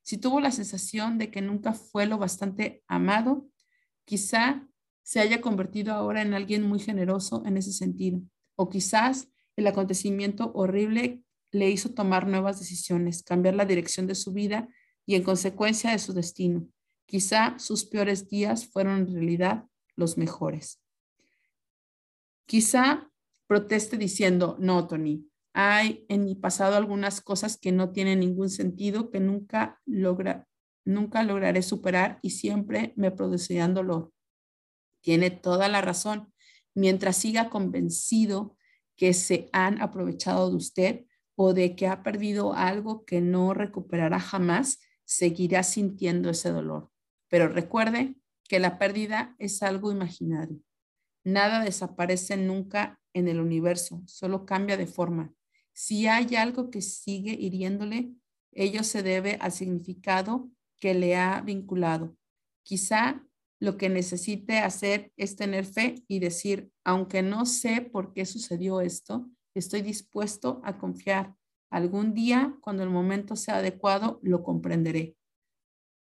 [0.09, 3.47] si tuvo la sensación de que nunca fue lo bastante amado,
[4.05, 4.67] quizá
[5.03, 8.19] se haya convertido ahora en alguien muy generoso en ese sentido.
[8.55, 14.33] O quizás el acontecimiento horrible le hizo tomar nuevas decisiones, cambiar la dirección de su
[14.33, 14.67] vida
[15.05, 16.67] y en consecuencia de su destino.
[17.05, 20.81] Quizá sus peores días fueron en realidad los mejores.
[22.47, 23.11] Quizá
[23.45, 25.28] proteste diciendo, no, Tony,
[25.61, 30.47] hay en mi pasado algunas cosas que no tienen ningún sentido, que nunca, logra,
[30.85, 34.13] nunca lograré superar y siempre me producirán dolor.
[35.01, 36.33] Tiene toda la razón.
[36.75, 38.55] Mientras siga convencido
[38.95, 41.05] que se han aprovechado de usted
[41.35, 46.89] o de que ha perdido algo que no recuperará jamás, seguirá sintiendo ese dolor.
[47.27, 48.15] Pero recuerde
[48.47, 50.61] que la pérdida es algo imaginario.
[51.25, 55.33] Nada desaparece nunca en el universo, solo cambia de forma.
[55.81, 58.11] Si hay algo que sigue hiriéndole,
[58.51, 62.17] ello se debe al significado que le ha vinculado.
[62.63, 63.25] Quizá
[63.61, 68.81] lo que necesite hacer es tener fe y decir, aunque no sé por qué sucedió
[68.81, 71.33] esto, estoy dispuesto a confiar.
[71.69, 75.15] Algún día, cuando el momento sea adecuado, lo comprenderé.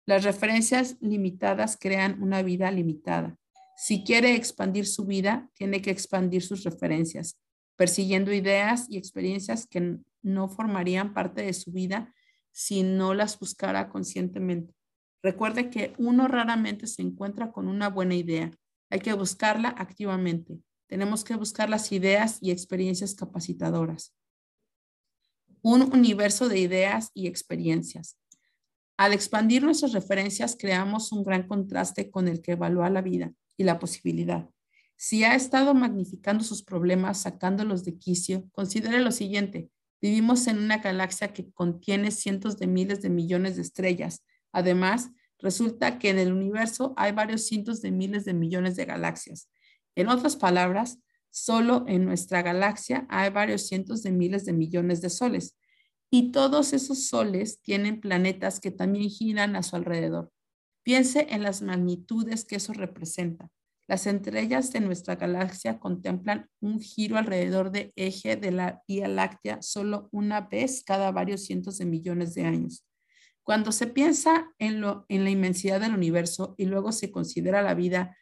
[0.08, 3.38] Las referencias limitadas crean una vida limitada.
[3.78, 7.38] Si quiere expandir su vida, tiene que expandir sus referencias
[7.82, 12.14] persiguiendo ideas y experiencias que no formarían parte de su vida
[12.52, 14.76] si no las buscara conscientemente.
[15.24, 18.52] Recuerde que uno raramente se encuentra con una buena idea.
[18.92, 20.60] Hay que buscarla activamente.
[20.86, 24.16] Tenemos que buscar las ideas y experiencias capacitadoras.
[25.64, 28.16] Un universo de ideas y experiencias.
[28.96, 33.64] Al expandir nuestras referencias, creamos un gran contraste con el que evalúa la vida y
[33.64, 34.48] la posibilidad.
[35.04, 39.72] Si ha estado magnificando sus problemas, sacándolos de quicio, considere lo siguiente.
[40.00, 44.24] Vivimos en una galaxia que contiene cientos de miles de millones de estrellas.
[44.52, 49.50] Además, resulta que en el universo hay varios cientos de miles de millones de galaxias.
[49.96, 51.00] En otras palabras,
[51.32, 55.58] solo en nuestra galaxia hay varios cientos de miles de millones de soles.
[56.12, 60.32] Y todos esos soles tienen planetas que también giran a su alrededor.
[60.84, 63.50] Piense en las magnitudes que eso representa.
[63.92, 69.62] Las estrellas de nuestra galaxia contemplan un giro alrededor del eje de la Vía Láctea
[69.62, 72.88] solo una vez cada varios cientos de millones de años.
[73.44, 77.74] Cuando se piensa en, lo, en la inmensidad del universo y luego se considera la
[77.74, 78.16] vida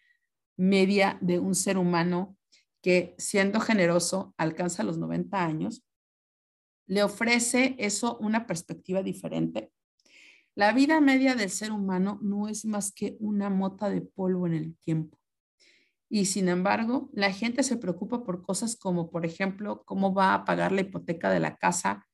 [0.57, 2.35] media de un ser humano
[2.81, 5.85] que siendo generoso alcanza los 90 años,
[6.87, 9.71] le ofrece eso una perspectiva diferente.
[10.55, 14.55] La vida media del ser humano no es más que una mota de polvo en
[14.55, 15.18] el tiempo.
[16.09, 20.43] Y sin embargo, la gente se preocupa por cosas como, por ejemplo, cómo va a
[20.43, 22.07] pagar la hipoteca de la casa,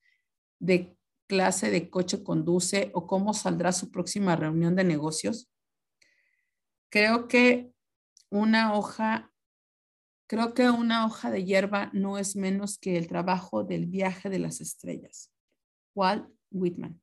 [0.60, 5.50] de clase de coche conduce o cómo saldrá su próxima reunión de negocios.
[6.90, 7.72] Creo que
[8.30, 9.32] una hoja,
[10.28, 14.40] creo que una hoja de hierba no es menos que el trabajo del viaje de
[14.40, 15.32] las estrellas.
[15.96, 17.02] Walt Whitman.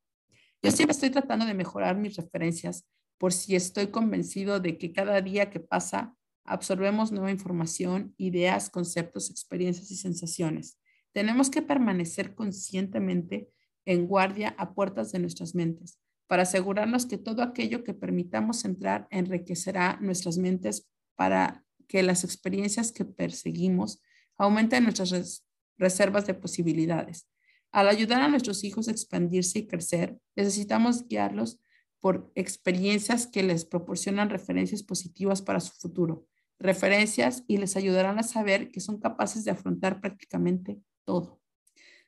[0.61, 2.85] Yo siempre estoy tratando de mejorar mis referencias
[3.17, 6.15] por si estoy convencido de que cada día que pasa
[6.45, 10.79] absorbemos nueva información, ideas, conceptos, experiencias y sensaciones.
[11.13, 13.49] Tenemos que permanecer conscientemente
[13.85, 19.07] en guardia a puertas de nuestras mentes para asegurarnos que todo aquello que permitamos entrar
[19.11, 24.01] enriquecerá nuestras mentes para que las experiencias que perseguimos
[24.37, 25.45] aumenten nuestras
[25.77, 27.27] reservas de posibilidades.
[27.71, 31.59] Al ayudar a nuestros hijos a expandirse y crecer, necesitamos guiarlos
[31.99, 36.27] por experiencias que les proporcionan referencias positivas para su futuro,
[36.63, 41.41] referencias y les ayudarán a saber que son capaces de afrontar prácticamente todo.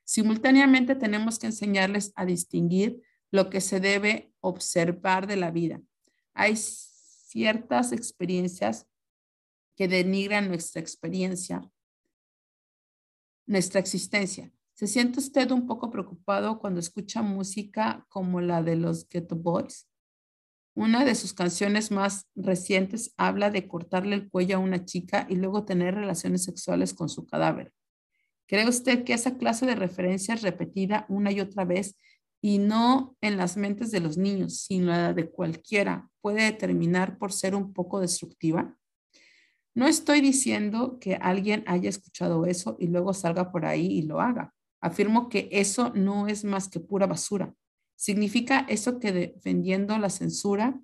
[0.06, 3.02] Simultáneamente tenemos que enseñarles a distinguir
[3.32, 5.82] lo que se debe observar de la vida.
[6.34, 8.88] Hay ciertas experiencias
[9.76, 11.70] que denigran nuestra experiencia,
[13.46, 14.54] nuestra existencia.
[14.74, 19.88] ¿Se siente usted un poco preocupado cuando escucha música como la de los Ghetto Boys?
[20.76, 25.36] Una de sus canciones más recientes habla de cortarle el cuello a una chica y
[25.36, 27.72] luego tener relaciones sexuales con su cadáver.
[28.46, 31.98] ¿Cree usted que esa clase de referencias repetida una y otra vez
[32.42, 37.32] y no en las mentes de los niños, sino la de cualquiera, puede terminar por
[37.32, 38.78] ser un poco destructiva?
[39.74, 44.20] No estoy diciendo que alguien haya escuchado eso y luego salga por ahí y lo
[44.20, 44.54] haga.
[44.82, 47.56] Afirmo que eso no es más que pura basura.
[47.96, 50.80] ¿Significa eso que defendiendo la censura?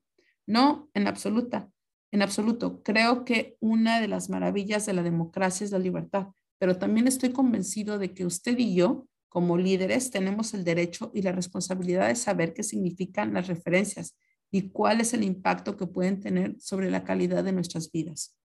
[0.48, 1.70] No, en absoluta.
[2.12, 2.84] En absoluto.
[2.84, 7.32] Creo que una de las maravillas de la democracia es la libertad, pero también estoy
[7.32, 12.16] convencido de que usted y yo, como líderes, tenemos el derecho y la responsabilidad de
[12.16, 14.18] saber qué significan las referencias
[14.52, 18.38] y cuál es el impacto que pueden tener sobre la calidad de nuestras vidas.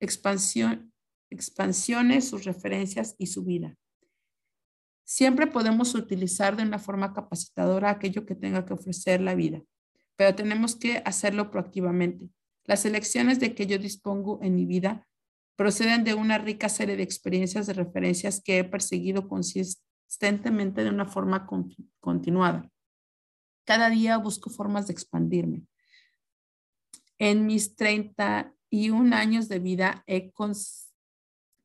[0.00, 0.92] Expansión,
[1.28, 3.76] expansiones, sus referencias y su vida.
[5.12, 9.60] Siempre podemos utilizar de una forma capacitadora aquello que tenga que ofrecer la vida,
[10.14, 12.30] pero tenemos que hacerlo proactivamente.
[12.64, 15.08] Las elecciones de que yo dispongo en mi vida
[15.56, 21.06] proceden de una rica serie de experiencias de referencias que he perseguido consistentemente de una
[21.06, 21.44] forma
[21.98, 22.70] continuada.
[23.64, 25.66] Cada día busco formas de expandirme.
[27.18, 30.30] En mis 31 años de vida he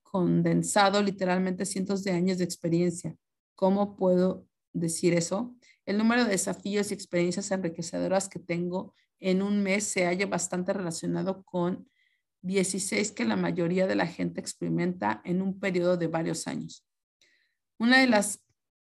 [0.01, 3.15] condensado literalmente cientos de años de experiencia
[3.55, 5.55] ¿Cómo puedo decir eso?
[5.85, 10.73] El número de desafíos y experiencias enriquecedoras que tengo en un mes se halla bastante
[10.73, 11.87] relacionado con
[12.41, 16.85] 16 que la mayoría de la gente experimenta en un periodo de varios años.
[17.79, 18.43] Una de las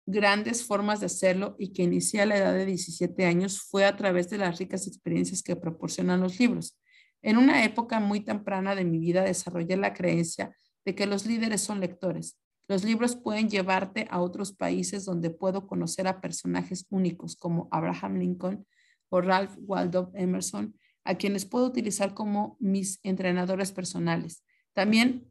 [0.05, 3.97] grandes formas de hacerlo y que inicié a la edad de 17 años fue a
[3.97, 6.79] través de las ricas experiencias que proporcionan los libros.
[7.23, 11.61] En una época muy temprana de mi vida desarrollé la creencia de que los líderes
[11.61, 12.39] son lectores
[12.69, 18.19] los libros pueden llevarte a otros países donde puedo conocer a personajes únicos como Abraham
[18.19, 18.67] Lincoln
[19.09, 24.45] o Ralph Waldo Emerson, a quienes puedo utilizar como mis entrenadores personales.
[24.73, 25.31] También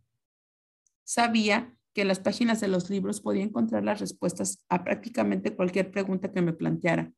[1.03, 5.91] sabía que en las páginas de los libros podía encontrar las respuestas a prácticamente cualquier
[5.91, 7.11] pregunta que me planteara.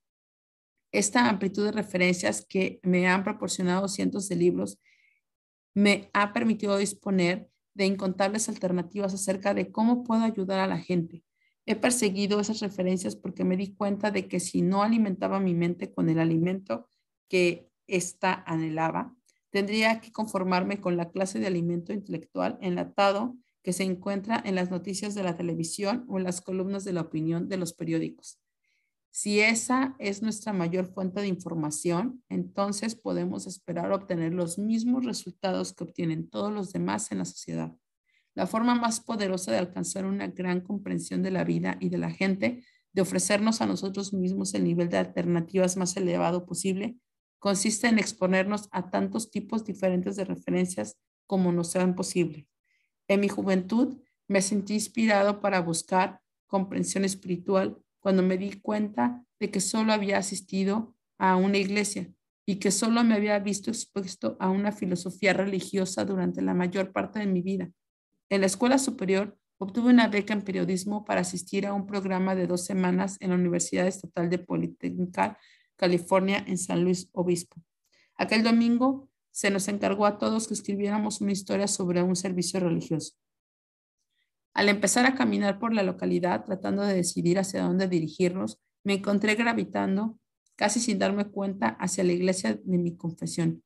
[0.91, 4.79] Esta amplitud de referencias que me han proporcionado cientos de libros
[5.75, 11.23] me ha permitido disponer de incontables alternativas acerca de cómo puedo ayudar a la gente.
[11.67, 15.91] He perseguido esas referencias porque me di cuenta de que si no alimentaba mi mente
[15.91, 16.89] con el alimento
[17.29, 19.15] que ésta anhelaba,
[19.51, 24.71] tendría que conformarme con la clase de alimento intelectual enlatado que se encuentra en las
[24.71, 28.39] noticias de la televisión o en las columnas de la opinión de los periódicos.
[29.11, 35.73] Si esa es nuestra mayor fuente de información, entonces podemos esperar obtener los mismos resultados
[35.73, 37.75] que obtienen todos los demás en la sociedad.
[38.35, 42.11] La forma más poderosa de alcanzar una gran comprensión de la vida y de la
[42.11, 46.97] gente, de ofrecernos a nosotros mismos el nivel de alternativas más elevado posible,
[47.39, 52.47] consiste en exponernos a tantos tipos diferentes de referencias como nos sean posible.
[53.07, 53.97] En mi juventud
[54.27, 57.77] me sentí inspirado para buscar comprensión espiritual
[58.07, 62.09] cuando me di cuenta de que solo había asistido a una iglesia
[62.45, 67.19] y que solo me había visto expuesto a una filosofía religiosa durante la mayor parte
[67.19, 67.69] de mi vida.
[68.29, 72.47] En la escuela superior obtuve una beca en periodismo para asistir a un programa de
[72.47, 75.37] dos semanas en la Universidad Estatal de Politécnica,
[75.75, 77.61] California, en San Luis Obispo.
[78.15, 83.15] Aquel domingo se nos encargó a todos que escribiéramos una historia sobre un servicio religioso.
[84.57, 89.35] Al empezar a caminar por la localidad tratando de decidir hacia dónde dirigirnos, me encontré
[89.35, 90.17] gravitando,
[90.55, 93.63] casi sin darme cuenta, hacia la iglesia de mi confesión.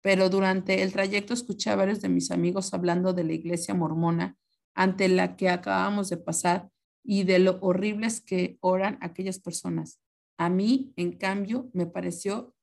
[0.00, 4.38] Pero durante el trayecto escuché a varios de mis amigos hablando de la iglesia mormona
[4.74, 6.70] ante la que acabamos de pasar
[7.04, 10.00] y de lo horribles que oran aquellas personas.
[10.38, 12.54] A mí, en cambio, me pareció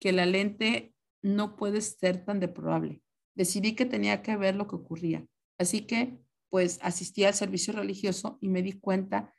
[0.00, 3.02] que la lente no puede ser tan deplorable.
[3.34, 5.26] Decidí que tenía que ver lo que ocurría.
[5.58, 6.18] Así que
[6.50, 9.32] pues asistí al servicio religioso y me di cuenta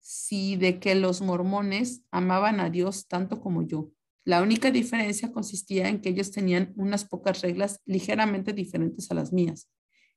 [0.00, 3.90] sí de que los mormones amaban a Dios tanto como yo.
[4.24, 9.32] La única diferencia consistía en que ellos tenían unas pocas reglas ligeramente diferentes a las
[9.32, 9.70] mías.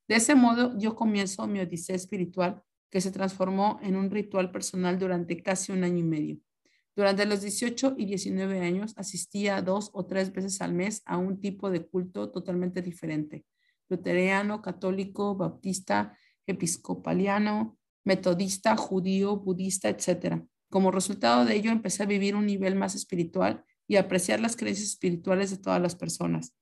[0.07, 4.99] De ese modo, yo comienzo mi odisea espiritual que se transformó en un ritual personal
[4.99, 6.37] durante casi un año y medio.
[6.95, 11.39] Durante los 18 y 19 años asistía dos o tres veces al mes a un
[11.39, 13.45] tipo de culto totalmente diferente
[13.93, 16.17] luterano, católico, bautista,
[16.47, 20.43] episcopaliano, metodista, judío, budista, etc.
[20.69, 24.89] Como resultado de ello, empecé a vivir un nivel más espiritual y apreciar las creencias
[24.89, 26.53] espirituales de todas las personas.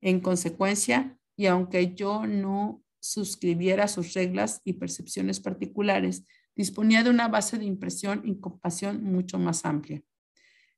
[0.00, 6.24] En consecuencia, y aunque yo no suscribiera sus reglas y percepciones particulares,
[6.56, 10.02] disponía de una base de impresión y compasión mucho más amplia.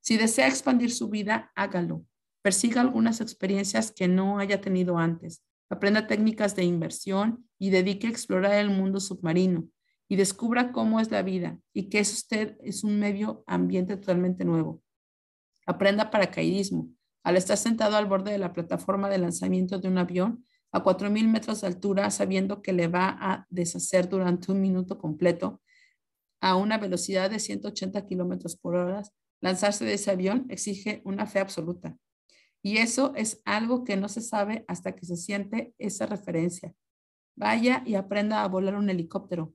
[0.00, 2.04] Si desea expandir su vida, hágalo.
[2.42, 5.42] Persiga algunas experiencias que no haya tenido antes
[5.72, 9.68] aprenda técnicas de inversión y dedique a explorar el mundo submarino
[10.06, 14.44] y descubra cómo es la vida y que es usted es un medio ambiente totalmente
[14.44, 14.82] nuevo.
[15.66, 16.90] Aprenda paracaidismo.
[17.24, 21.26] Al estar sentado al borde de la plataforma de lanzamiento de un avión a 4.000
[21.28, 25.62] metros de altura, sabiendo que le va a deshacer durante un minuto completo
[26.42, 29.02] a una velocidad de 180 kilómetros por hora,
[29.40, 31.96] lanzarse de ese avión exige una fe absoluta.
[32.62, 36.74] Y eso es algo que no se sabe hasta que se siente esa referencia.
[37.34, 39.54] Vaya y aprenda a volar un helicóptero.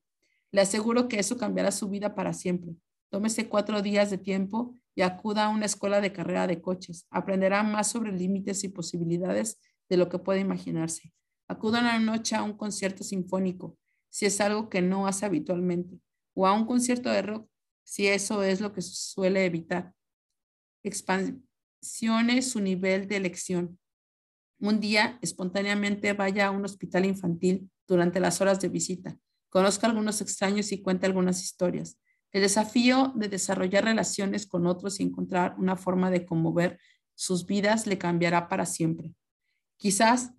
[0.52, 2.76] Le aseguro que eso cambiará su vida para siempre.
[3.10, 7.08] Tómese cuatro días de tiempo y acuda a una escuela de carrera de coches.
[7.10, 11.14] Aprenderá más sobre límites y posibilidades de lo que puede imaginarse.
[11.48, 13.78] Acuda una noche a un concierto sinfónico,
[14.10, 16.02] si es algo que no hace habitualmente,
[16.34, 17.50] o a un concierto de rock,
[17.84, 19.94] si eso es lo que suele evitar
[21.82, 23.80] su nivel de elección.
[24.60, 29.18] Un día, espontáneamente, vaya a un hospital infantil durante las horas de visita.
[29.50, 31.98] Conozca algunos extraños y cuente algunas historias.
[32.32, 36.80] El desafío de desarrollar relaciones con otros y encontrar una forma de conmover
[37.16, 39.14] sus vidas le cambiará para siempre.
[39.78, 40.32] Quizás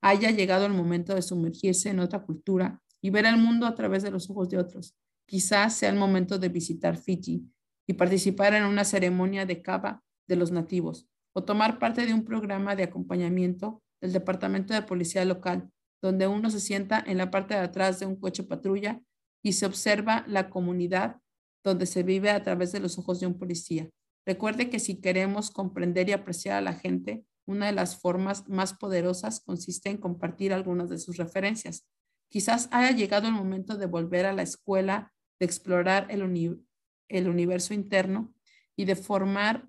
[0.00, 4.02] haya llegado el momento de sumergirse en otra cultura y ver el mundo a través
[4.02, 4.94] de los ojos de otros.
[5.26, 7.44] Quizás sea el momento de visitar Fiji
[7.86, 12.24] y participar en una ceremonia de cava de los nativos o tomar parte de un
[12.24, 15.70] programa de acompañamiento del Departamento de Policía Local,
[16.00, 19.02] donde uno se sienta en la parte de atrás de un coche patrulla
[19.42, 21.20] y se observa la comunidad
[21.64, 23.90] donde se vive a través de los ojos de un policía.
[24.24, 28.74] Recuerde que si queremos comprender y apreciar a la gente, una de las formas más
[28.74, 31.86] poderosas consiste en compartir algunas de sus referencias.
[32.30, 36.64] Quizás haya llegado el momento de volver a la escuela, de explorar el,
[37.08, 38.32] el universo interno
[38.76, 39.68] y de formar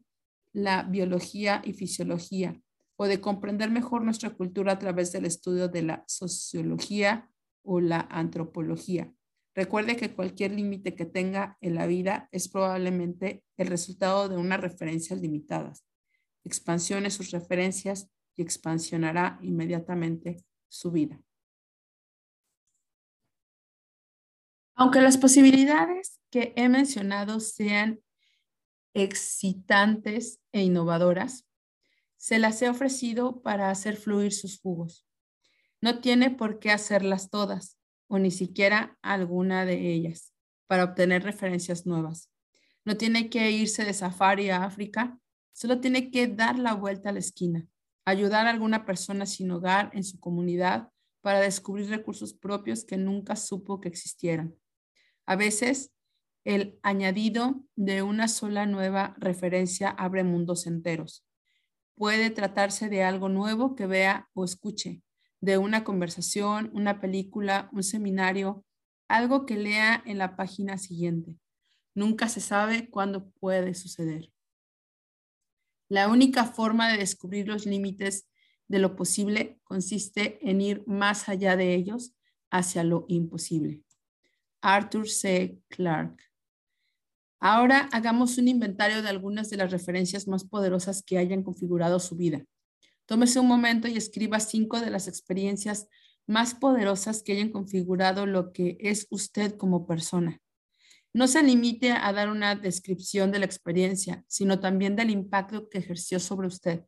[0.53, 2.59] la biología y fisiología
[2.95, 7.31] o de comprender mejor nuestra cultura a través del estudio de la sociología
[7.63, 9.13] o la antropología.
[9.55, 14.61] Recuerde que cualquier límite que tenga en la vida es probablemente el resultado de unas
[14.61, 15.83] referencias limitadas.
[16.43, 21.21] Expansione sus referencias y expansionará inmediatamente su vida.
[24.75, 27.99] Aunque las posibilidades que he mencionado sean
[28.93, 31.47] excitantes e innovadoras,
[32.17, 35.07] se las he ofrecido para hacer fluir sus jugos.
[35.81, 37.77] No tiene por qué hacerlas todas
[38.07, 40.33] o ni siquiera alguna de ellas
[40.67, 42.29] para obtener referencias nuevas.
[42.85, 45.19] No tiene que irse de safari a África,
[45.51, 47.67] solo tiene que dar la vuelta a la esquina,
[48.05, 50.89] ayudar a alguna persona sin hogar en su comunidad
[51.21, 54.55] para descubrir recursos propios que nunca supo que existieran.
[55.25, 55.91] A veces
[56.43, 61.25] el añadido de una sola nueva referencia abre mundos enteros.
[61.95, 65.01] Puede tratarse de algo nuevo que vea o escuche,
[65.39, 68.65] de una conversación, una película, un seminario,
[69.07, 71.35] algo que lea en la página siguiente.
[71.93, 74.31] Nunca se sabe cuándo puede suceder.
[75.89, 78.29] La única forma de descubrir los límites
[78.67, 82.15] de lo posible consiste en ir más allá de ellos
[82.49, 83.83] hacia lo imposible.
[84.61, 85.59] Arthur C.
[85.67, 86.30] Clarke.
[87.43, 92.15] Ahora hagamos un inventario de algunas de las referencias más poderosas que hayan configurado su
[92.15, 92.45] vida.
[93.07, 95.87] Tómese un momento y escriba cinco de las experiencias
[96.27, 100.39] más poderosas que hayan configurado lo que es usted como persona.
[101.13, 105.79] No se limite a dar una descripción de la experiencia, sino también del impacto que
[105.79, 106.85] ejerció sobre usted.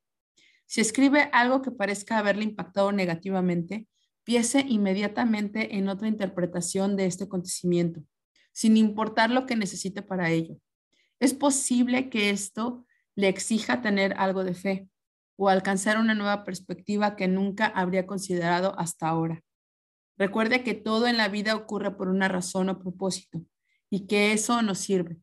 [0.67, 3.87] Si escribe algo que parezca haberle impactado negativamente,
[4.23, 8.03] piense inmediatamente en otra interpretación de este acontecimiento,
[8.53, 10.57] sin importar lo que necesite para ello.
[11.19, 12.85] Es posible que esto
[13.15, 14.87] le exija tener algo de fe
[15.35, 19.41] o alcanzar una nueva perspectiva que nunca habría considerado hasta ahora.
[20.17, 23.41] Recuerde que todo en la vida ocurre por una razón o propósito
[23.89, 25.17] y que eso nos sirve.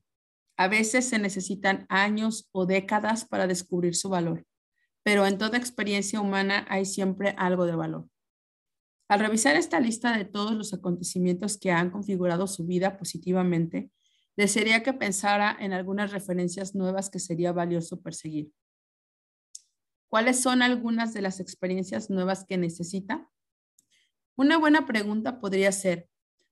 [0.56, 4.44] A veces se necesitan años o décadas para descubrir su valor,
[5.02, 8.08] pero en toda experiencia humana hay siempre algo de valor.
[9.10, 13.90] Al revisar esta lista de todos los acontecimientos que han configurado su vida positivamente,
[14.36, 18.52] desearía que pensara en algunas referencias nuevas que sería valioso perseguir.
[20.08, 23.28] ¿Cuáles son algunas de las experiencias nuevas que necesita?
[24.36, 26.08] Una buena pregunta podría ser,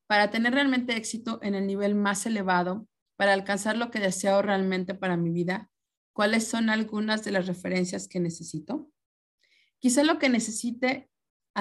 [0.08, 4.94] para tener realmente éxito en el nivel más elevado, para alcanzar lo que deseo realmente
[4.94, 5.70] para mi vida,
[6.12, 8.90] ¿cuáles son algunas de las referencias que necesito?
[9.78, 11.08] Quizá lo que necesite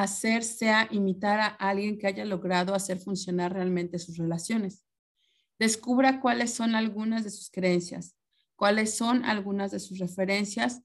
[0.04, 4.86] hacer sea imitar a alguien que haya logrado hacer funcionar realmente sus relaciones.
[5.58, 8.16] Descubra cuáles son algunas de sus creencias,
[8.56, 10.84] cuáles son algunas de sus referencias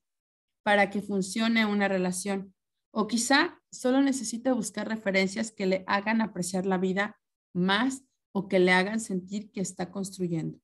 [0.63, 2.55] para que funcione una relación.
[2.91, 7.21] O quizá solo necesite buscar referencias que le hagan apreciar la vida
[7.53, 10.59] más o que le hagan sentir que está construyendo.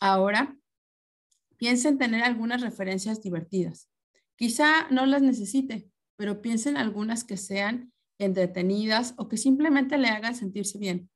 [0.00, 0.54] Ahora,
[1.56, 3.88] piensa en tener algunas referencias divertidas.
[4.36, 10.34] Quizá no las necesite, pero piensen algunas que sean entretenidas o que simplemente le hagan
[10.34, 11.10] sentirse bien.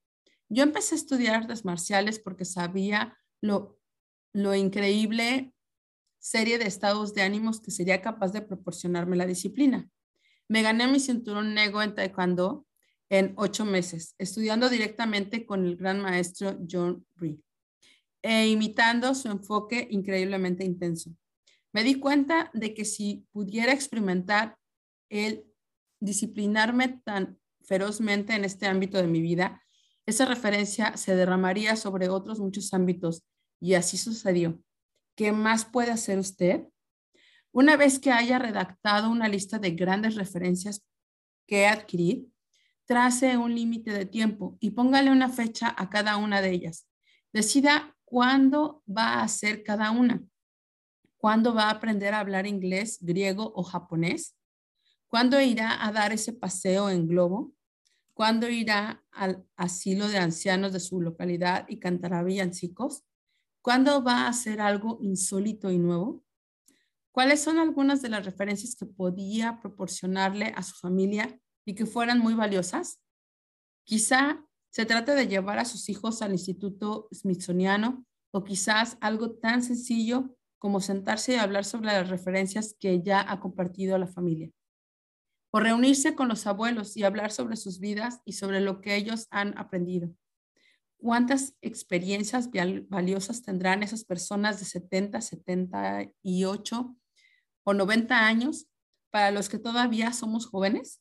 [0.48, 3.78] Yo empecé a estudiar artes marciales porque sabía lo,
[4.32, 5.55] lo increíble
[6.18, 9.88] serie de estados de ánimos que sería capaz de proporcionarme la disciplina.
[10.48, 12.66] Me gané mi cinturón negro en Taekwondo
[13.09, 17.40] en ocho meses, estudiando directamente con el gran maestro John Ree
[18.22, 21.11] e imitando su enfoque increíblemente intenso.
[21.72, 24.59] Me di cuenta de que si pudiera experimentar
[25.11, 25.44] el
[26.00, 29.62] disciplinarme tan ferozmente en este ámbito de mi vida,
[30.06, 33.22] esa referencia se derramaría sobre otros muchos ámbitos
[33.61, 34.58] y así sucedió.
[35.14, 36.64] ¿Qué más puede hacer usted?
[37.52, 40.84] Una vez que haya redactado una lista de grandes referencias
[41.46, 42.28] que adquirir,
[42.86, 46.88] trace un límite de tiempo y póngale una fecha a cada una de ellas.
[47.32, 50.22] Decida cuándo va a hacer cada una.
[51.18, 54.36] ¿Cuándo va a aprender a hablar inglés, griego o japonés?
[55.11, 57.52] ¿Cuándo irá a dar ese paseo en globo?
[58.14, 63.02] ¿Cuándo irá al asilo de ancianos de su localidad y cantará villancicos?
[63.61, 66.22] ¿Cuándo va a hacer algo insólito y nuevo?
[67.11, 72.20] ¿Cuáles son algunas de las referencias que podía proporcionarle a su familia y que fueran
[72.20, 73.00] muy valiosas?
[73.82, 79.64] Quizá se trate de llevar a sus hijos al Instituto Smithsoniano o quizás algo tan
[79.64, 84.52] sencillo como sentarse y hablar sobre las referencias que ya ha compartido la familia
[85.51, 89.26] o reunirse con los abuelos y hablar sobre sus vidas y sobre lo que ellos
[89.30, 90.11] han aprendido.
[90.98, 92.51] ¿Cuántas experiencias
[92.88, 96.96] valiosas tendrán esas personas de 70, 78
[97.64, 98.66] o 90 años
[99.11, 101.01] para los que todavía somos jóvenes?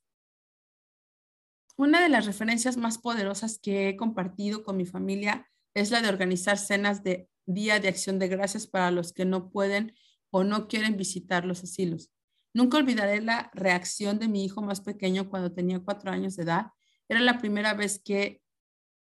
[1.76, 6.10] Una de las referencias más poderosas que he compartido con mi familia es la de
[6.10, 9.96] organizar cenas de Día de Acción de Gracias para los que no pueden
[10.32, 12.12] o no quieren visitar los asilos.
[12.60, 16.74] Nunca olvidaré la reacción de mi hijo más pequeño cuando tenía cuatro años de edad.
[17.08, 18.42] Era la primera vez que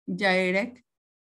[0.06, 0.86] Jairek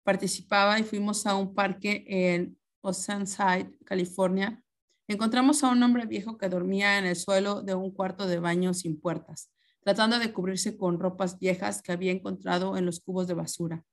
[0.03, 4.61] participaba y fuimos a un parque en Oceanside, California.
[5.07, 8.73] Encontramos a un hombre viejo que dormía en el suelo de un cuarto de baño
[8.73, 9.49] sin puertas,
[9.79, 13.85] tratando de cubrirse con ropas viejas que había encontrado en los cubos de basura.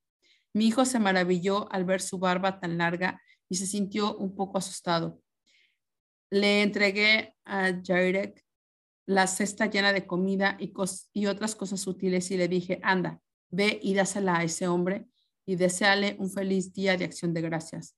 [0.51, 4.57] Mi hijo se maravilló al ver su barba tan larga y se sintió un poco
[4.57, 5.21] asustado.
[6.29, 8.43] Le entregué a Jairek
[9.05, 13.93] la cesta llena de comida y, otras cosas útiles y le dije, anda, ve y
[13.93, 15.07] dásela a ese hombre
[15.45, 17.95] y deseale un feliz día de acción de gracias.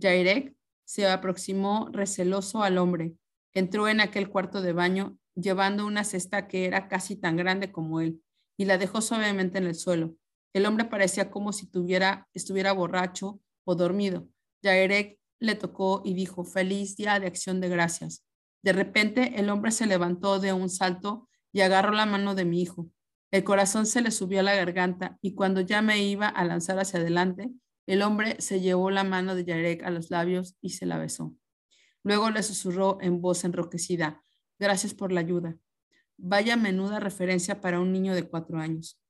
[0.00, 0.54] Jairek
[0.84, 3.14] se aproximó receloso al hombre.
[3.54, 8.00] Entró en aquel cuarto de baño llevando una cesta que era casi tan grande como
[8.00, 8.20] él
[8.56, 10.16] y la dejó suavemente en el suelo.
[10.52, 14.26] El hombre parecía como si tuviera, estuviera borracho o dormido.
[14.64, 18.24] Jairek le tocó y dijo, feliz día de acción de gracias.
[18.62, 22.62] De repente el hombre se levantó de un salto y agarró la mano de mi
[22.62, 22.90] hijo.
[23.30, 26.78] El corazón se le subió a la garganta y cuando ya me iba a lanzar
[26.78, 27.50] hacia adelante,
[27.86, 31.34] el hombre se llevó la mano de Yarek a los labios y se la besó.
[32.02, 34.22] Luego le susurró en voz enroquecida,
[34.58, 35.56] gracias por la ayuda.
[36.16, 39.00] Vaya menuda referencia para un niño de cuatro años.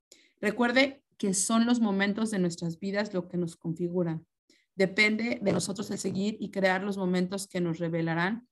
[0.40, 4.26] Recuerde que son los momentos de nuestras vidas lo que nos configuran.
[4.74, 8.48] Depende de nosotros el seguir y crear los momentos que nos revelarán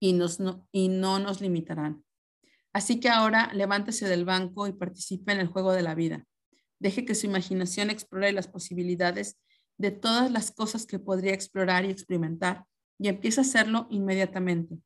[0.00, 2.04] y, nos, no, y no nos limitarán.
[2.72, 6.26] Así que ahora levántese del banco y participe en el juego de la vida.
[6.78, 9.38] Deje que su imaginación explore las posibilidades
[9.78, 12.64] de todas las cosas que podría explorar y experimentar
[12.98, 14.78] y empiece a hacerlo inmediatamente.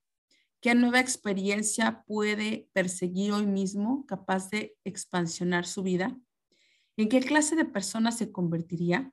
[0.60, 6.18] ¿Qué nueva experiencia puede perseguir hoy mismo capaz de expansionar su vida?
[6.96, 9.12] ¿En qué clase de persona se convertiría?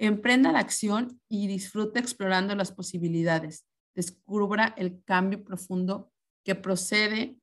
[0.00, 3.66] Emprenda la acción y disfrute explorando las posibilidades.
[3.96, 6.12] Descubra el cambio profundo
[6.44, 7.36] que procede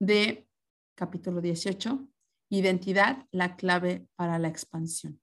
[0.00, 0.48] de
[0.96, 2.08] capítulo 18,
[2.50, 5.20] identidad, la clave para la expansión.